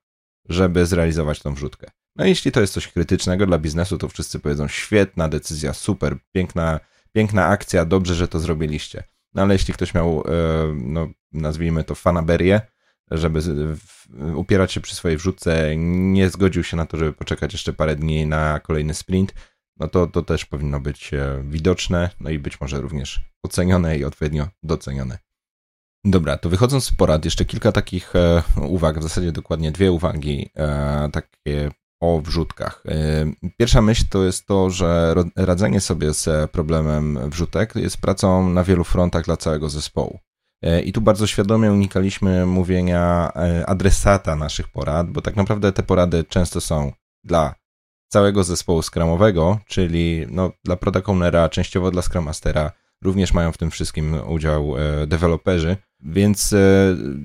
żeby 0.49 0.85
zrealizować 0.85 1.39
tą 1.39 1.53
wrzutkę. 1.53 1.91
No 2.15 2.25
jeśli 2.25 2.51
to 2.51 2.61
jest 2.61 2.73
coś 2.73 2.87
krytycznego 2.87 3.45
dla 3.45 3.57
biznesu, 3.57 3.97
to 3.97 4.07
wszyscy 4.09 4.39
powiedzą 4.39 4.67
świetna 4.67 5.29
decyzja, 5.29 5.73
super, 5.73 6.17
piękna 6.31 6.79
piękna 7.11 7.45
akcja, 7.45 7.85
dobrze, 7.85 8.15
że 8.15 8.27
to 8.27 8.39
zrobiliście. 8.39 9.03
No 9.33 9.41
ale 9.41 9.53
jeśli 9.53 9.73
ktoś 9.73 9.93
miał, 9.93 10.23
e, 10.27 10.31
no 10.75 11.07
nazwijmy 11.31 11.83
to 11.83 11.95
fanaberię, 11.95 12.61
żeby 13.11 13.39
upierać 14.35 14.71
się 14.71 14.81
przy 14.81 14.95
swojej 14.95 15.17
wrzutce, 15.17 15.73
nie 15.77 16.29
zgodził 16.29 16.63
się 16.63 16.77
na 16.77 16.85
to, 16.85 16.97
żeby 16.97 17.13
poczekać 17.13 17.53
jeszcze 17.53 17.73
parę 17.73 17.95
dni 17.95 18.25
na 18.25 18.59
kolejny 18.59 18.93
sprint, 18.93 19.33
no 19.79 19.87
to 19.87 20.07
to 20.07 20.21
też 20.21 20.45
powinno 20.45 20.79
być 20.79 21.13
e, 21.13 21.43
widoczne, 21.43 22.09
no 22.19 22.29
i 22.29 22.39
być 22.39 22.61
może 22.61 22.81
również 22.81 23.21
ocenione 23.43 23.97
i 23.97 24.05
odpowiednio 24.05 24.47
docenione. 24.63 25.17
Dobra, 26.05 26.37
to 26.37 26.49
wychodząc 26.49 26.85
z 26.85 26.91
porad, 26.91 27.25
jeszcze 27.25 27.45
kilka 27.45 27.71
takich 27.71 28.15
e, 28.15 28.43
uwag, 28.61 28.99
w 28.99 29.03
zasadzie 29.03 29.31
dokładnie 29.31 29.71
dwie 29.71 29.91
uwagi, 29.91 30.49
takie 31.11 31.71
o 32.01 32.21
wrzutkach. 32.21 32.83
Pierwsza 33.57 33.81
myśl 33.81 34.05
to 34.09 34.23
jest 34.23 34.45
to, 34.45 34.69
że 34.69 35.15
radzenie 35.35 35.81
sobie 35.81 36.13
z 36.13 36.51
problemem 36.51 37.29
wrzutek 37.29 37.75
jest 37.75 37.97
pracą 37.97 38.49
na 38.49 38.63
wielu 38.63 38.83
frontach 38.83 39.25
dla 39.25 39.37
całego 39.37 39.69
zespołu. 39.69 40.19
I 40.83 40.93
tu 40.93 41.01
bardzo 41.01 41.27
świadomie 41.27 41.71
unikaliśmy 41.71 42.45
mówienia 42.45 43.33
adresata 43.65 44.35
naszych 44.35 44.67
porad, 44.67 45.09
bo 45.11 45.21
tak 45.21 45.35
naprawdę 45.35 45.71
te 45.71 45.83
porady 45.83 46.23
często 46.23 46.61
są 46.61 46.91
dla 47.23 47.55
całego 48.09 48.43
zespołu 48.43 48.81
skramowego, 48.81 49.59
czyli 49.67 50.25
no, 50.29 50.51
dla 50.63 50.75
product 50.75 51.09
ownera, 51.09 51.49
częściowo 51.49 51.91
dla 51.91 52.01
Scrum 52.01 52.25
Mastera, 52.25 52.71
również 53.01 53.33
mają 53.33 53.51
w 53.51 53.57
tym 53.57 53.71
wszystkim 53.71 54.15
udział 54.27 54.75
deweloperzy, 55.07 55.77
więc 55.99 56.55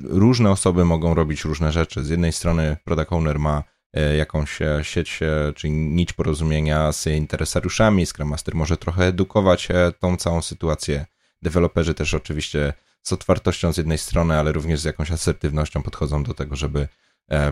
różne 0.04 0.50
osoby 0.50 0.84
mogą 0.84 1.14
robić 1.14 1.44
różne 1.44 1.72
rzeczy. 1.72 2.04
Z 2.04 2.08
jednej 2.08 2.32
strony 2.32 2.76
product 2.84 3.12
owner 3.12 3.38
ma 3.38 3.62
E, 3.94 4.16
jakąś 4.16 4.62
e, 4.62 4.80
sieć, 4.82 5.20
e, 5.22 5.52
czy 5.52 5.70
nić 5.70 6.12
porozumienia 6.12 6.92
z 6.92 7.06
interesariuszami. 7.06 8.06
Scrum 8.06 8.28
Master 8.28 8.54
może 8.54 8.76
trochę 8.76 9.04
edukować 9.04 9.68
tą 9.98 10.16
całą 10.16 10.42
sytuację. 10.42 11.06
Deweloperzy 11.42 11.94
też 11.94 12.14
oczywiście 12.14 12.72
z 13.02 13.12
otwartością 13.12 13.72
z 13.72 13.76
jednej 13.76 13.98
strony, 13.98 14.38
ale 14.38 14.52
również 14.52 14.80
z 14.80 14.84
jakąś 14.84 15.10
asertywnością 15.10 15.82
podchodzą 15.82 16.22
do 16.22 16.34
tego, 16.34 16.56
żeby 16.56 16.88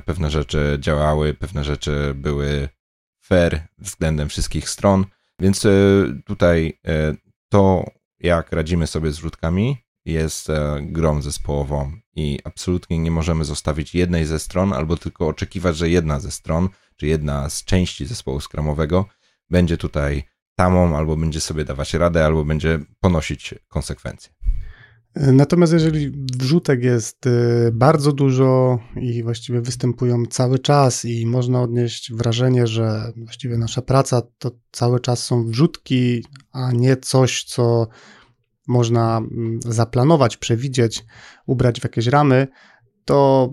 pewne 0.05 0.31
rzeczy 0.31 0.79
działały, 0.81 1.35
pewne 1.35 1.65
rzeczy 1.65 2.13
były 2.15 2.69
fair 3.25 3.69
względem 3.79 4.29
wszystkich 4.29 4.69
stron. 4.69 5.07
Więc 5.41 5.67
tutaj 6.25 6.81
to, 7.49 7.85
jak 8.21 8.53
radzimy 8.53 8.87
sobie 8.87 9.13
z 9.13 9.19
wrzutkami, 9.19 9.77
jest 10.05 10.49
grą 10.81 11.23
zespołową 11.23 11.93
i 12.15 12.39
absolutnie 12.45 12.99
nie 12.99 13.11
możemy 13.11 13.45
zostawić 13.45 13.95
jednej 13.95 14.25
ze 14.25 14.39
stron, 14.39 14.73
albo 14.73 14.97
tylko 14.97 15.29
oczekiwać, 15.29 15.77
że 15.77 15.91
jedna 15.91 16.21
ze 16.21 16.31
stron, 16.31 16.69
czy 16.97 17.07
jedna 17.07 17.51
z 17.51 17.65
części 17.65 18.07
zespołu 18.07 18.41
skramowego 18.41 19.07
będzie 19.51 19.77
tutaj 19.77 20.23
tamą, 20.55 20.97
albo 20.97 21.17
będzie 21.17 21.41
sobie 21.41 21.65
dawać 21.65 21.95
radę, 21.95 22.25
albo 22.25 22.45
będzie 22.45 22.79
ponosić 23.01 23.55
konsekwencje. 23.69 24.33
Natomiast 25.17 25.73
jeżeli 25.73 26.11
wrzutek 26.11 26.83
jest 26.83 27.27
y, 27.27 27.71
bardzo 27.73 28.13
dużo 28.13 28.79
i 28.97 29.23
właściwie 29.23 29.61
występują 29.61 30.27
cały 30.27 30.59
czas 30.59 31.05
i 31.05 31.27
można 31.27 31.63
odnieść 31.63 32.13
wrażenie, 32.13 32.67
że 32.67 33.13
właściwie 33.17 33.59
nasza 33.59 33.83
praca 33.83 34.23
to 34.39 34.51
cały 34.71 35.01
czas 35.01 35.25
są 35.25 35.47
wrzutki, 35.47 36.25
a 36.53 36.73
nie 36.73 36.97
coś, 36.97 37.45
co 37.45 37.89
można 38.67 39.19
mm, 39.19 39.61
zaplanować, 39.63 40.37
przewidzieć, 40.37 41.05
ubrać 41.47 41.81
w 41.81 41.85
jakieś 41.85 42.07
ramy, 42.07 42.47
to 43.05 43.53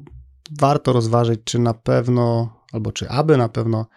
warto 0.59 0.93
rozważyć, 0.93 1.39
czy 1.43 1.59
na 1.59 1.73
pewno, 1.73 2.55
albo 2.71 2.91
czy 2.91 3.09
aby 3.09 3.37
na 3.37 3.49
pewno 3.49 3.87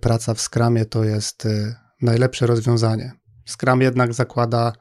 praca 0.00 0.34
w 0.34 0.40
Scrumie 0.40 0.84
to 0.84 1.04
jest 1.04 1.46
y, 1.46 1.74
najlepsze 2.02 2.46
rozwiązanie. 2.46 3.12
Scrum 3.46 3.80
jednak 3.80 4.14
zakłada, 4.14 4.72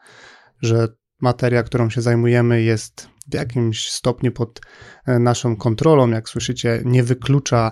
że 0.61 0.87
materia, 1.21 1.63
którą 1.63 1.89
się 1.89 2.01
zajmujemy, 2.01 2.61
jest 2.61 3.09
w 3.31 3.33
jakimś 3.33 3.89
stopniu 3.89 4.31
pod 4.31 4.61
e, 5.05 5.19
naszą 5.19 5.55
kontrolą. 5.55 6.09
Jak 6.09 6.29
słyszycie, 6.29 6.81
nie 6.85 7.03
wyklucza 7.03 7.71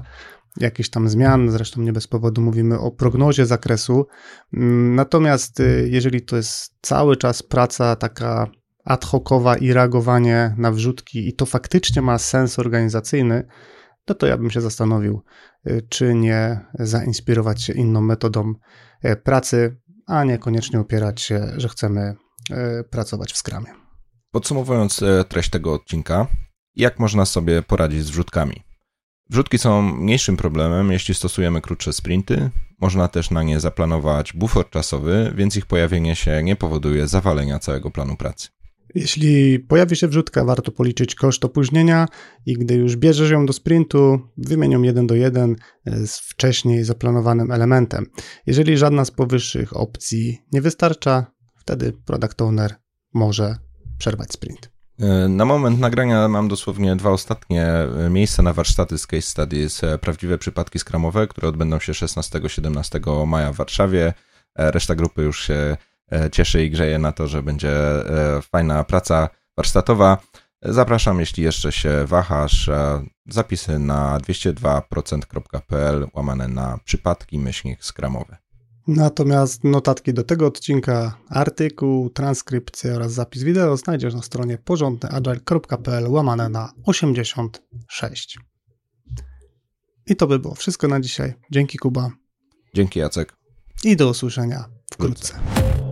jakichś 0.57 0.89
tam 0.89 1.09
zmian, 1.09 1.51
zresztą 1.51 1.81
nie 1.81 1.93
bez 1.93 2.07
powodu 2.07 2.41
mówimy 2.41 2.79
o 2.79 2.91
prognozie 2.91 3.45
zakresu. 3.45 4.07
Mm, 4.53 4.95
natomiast 4.95 5.59
y, 5.59 5.87
jeżeli 5.91 6.21
to 6.21 6.35
jest 6.35 6.75
cały 6.81 7.17
czas 7.17 7.43
praca 7.43 7.95
taka 7.95 8.47
ad 8.85 9.05
hocowa 9.05 9.57
i 9.57 9.73
reagowanie 9.73 10.55
na 10.57 10.71
wrzutki 10.71 11.27
i 11.27 11.33
to 11.33 11.45
faktycznie 11.45 12.01
ma 12.01 12.17
sens 12.17 12.59
organizacyjny, 12.59 13.47
no 14.07 14.15
to 14.15 14.27
ja 14.27 14.37
bym 14.37 14.51
się 14.51 14.61
zastanowił, 14.61 15.21
y, 15.67 15.87
czy 15.89 16.15
nie 16.15 16.59
zainspirować 16.73 17.63
się 17.63 17.73
inną 17.73 18.01
metodą 18.01 18.53
e, 19.01 19.15
pracy, 19.15 19.77
a 20.07 20.23
niekoniecznie 20.23 20.79
opierać 20.79 21.21
się, 21.21 21.47
że 21.57 21.69
chcemy 21.69 22.01
e, 22.01 22.15
pracować 22.89 23.33
w 23.33 23.37
skramie. 23.37 23.85
Podsumowując 24.31 25.03
e, 25.03 25.23
treść 25.23 25.49
tego 25.49 25.73
odcinka, 25.73 26.27
jak 26.75 26.99
można 26.99 27.25
sobie 27.25 27.61
poradzić 27.61 28.05
z 28.05 28.09
wrzutkami? 28.09 28.63
Wrzutki 29.29 29.57
są 29.57 29.81
mniejszym 29.81 30.37
problemem, 30.37 30.91
jeśli 30.91 31.15
stosujemy 31.15 31.61
krótsze 31.61 31.93
sprinty. 31.93 32.49
Można 32.81 33.07
też 33.07 33.31
na 33.31 33.43
nie 33.43 33.59
zaplanować 33.59 34.33
bufor 34.33 34.69
czasowy, 34.69 35.33
więc 35.35 35.57
ich 35.57 35.65
pojawienie 35.65 36.15
się 36.15 36.43
nie 36.43 36.55
powoduje 36.55 37.07
zawalenia 37.07 37.59
całego 37.59 37.91
planu 37.91 38.15
pracy. 38.15 38.47
Jeśli 38.95 39.59
pojawi 39.59 39.95
się 39.95 40.07
wrzutka, 40.07 40.45
warto 40.45 40.71
policzyć 40.71 41.15
koszt 41.15 41.45
opóźnienia 41.45 42.07
i 42.45 42.53
gdy 42.53 42.75
już 42.75 42.95
bierzesz 42.95 43.29
ją 43.29 43.45
do 43.45 43.53
sprintu, 43.53 44.19
wymień 44.37 44.71
ją 44.71 44.81
jeden 44.81 45.07
do 45.07 45.15
jeden 45.15 45.55
z 45.85 46.19
wcześniej 46.19 46.83
zaplanowanym 46.83 47.51
elementem. 47.51 48.05
Jeżeli 48.45 48.77
żadna 48.77 49.05
z 49.05 49.11
powyższych 49.11 49.77
opcji 49.77 50.41
nie 50.51 50.61
wystarcza, 50.61 51.34
wtedy 51.65 51.93
product 52.05 52.41
owner 52.41 52.75
może 53.13 53.57
przerwać 53.97 54.31
sprint. 54.31 54.69
E, 54.99 55.27
na 55.27 55.45
moment 55.45 55.79
nagrania 55.79 56.27
mam 56.27 56.47
dosłownie 56.47 56.95
dwa 56.95 57.09
ostatnie 57.09 57.65
e, 57.65 58.09
miejsca 58.09 58.43
na 58.43 58.53
warsztaty 58.53 58.97
z 58.97 59.07
case 59.07 59.21
studies, 59.21 59.83
e, 59.83 59.97
prawdziwe 59.97 60.37
przypadki 60.37 60.79
skramowe, 60.79 61.27
które 61.27 61.47
odbędą 61.47 61.79
się 61.79 61.93
16-17 61.93 63.27
maja 63.27 63.53
w 63.53 63.55
Warszawie. 63.55 64.13
Reszta 64.55 64.95
grupy 64.95 65.21
już 65.21 65.43
się 65.47 65.77
cieszy 66.31 66.65
i 66.65 66.71
grzeje 66.71 66.99
na 66.99 67.11
to, 67.11 67.27
że 67.27 67.43
będzie 67.43 67.71
fajna 68.41 68.83
praca 68.83 69.29
warsztatowa. 69.57 70.17
Zapraszam, 70.61 71.19
jeśli 71.19 71.43
jeszcze 71.43 71.71
się 71.71 72.05
wahasz, 72.05 72.69
zapisy 73.25 73.79
na 73.79 74.19
202%.pl 74.19 76.07
łamane 76.13 76.47
na 76.47 76.79
przypadki 76.85 77.39
myślnik 77.39 77.83
skramowe. 77.83 78.44
Natomiast 78.87 79.63
notatki 79.63 80.13
do 80.13 80.23
tego 80.23 80.47
odcinka, 80.47 81.17
artykuł, 81.29 82.09
transkrypcję 82.09 82.95
oraz 82.95 83.13
zapis 83.13 83.43
wideo 83.43 83.77
znajdziesz 83.77 84.13
na 84.13 84.21
stronie 84.21 84.57
porządnyagile.pl 84.57 86.07
łamane 86.07 86.49
na 86.49 86.73
86. 86.83 88.37
I 90.07 90.15
to 90.15 90.27
by 90.27 90.39
było 90.39 90.55
wszystko 90.55 90.87
na 90.87 90.99
dzisiaj. 91.01 91.33
Dzięki 91.51 91.77
Kuba. 91.77 92.11
Dzięki 92.75 92.99
Jacek. 92.99 93.33
I 93.83 93.95
do 93.95 94.09
usłyszenia 94.09 94.65
wkrótce. 94.91 95.33
wkrótce. 95.33 95.84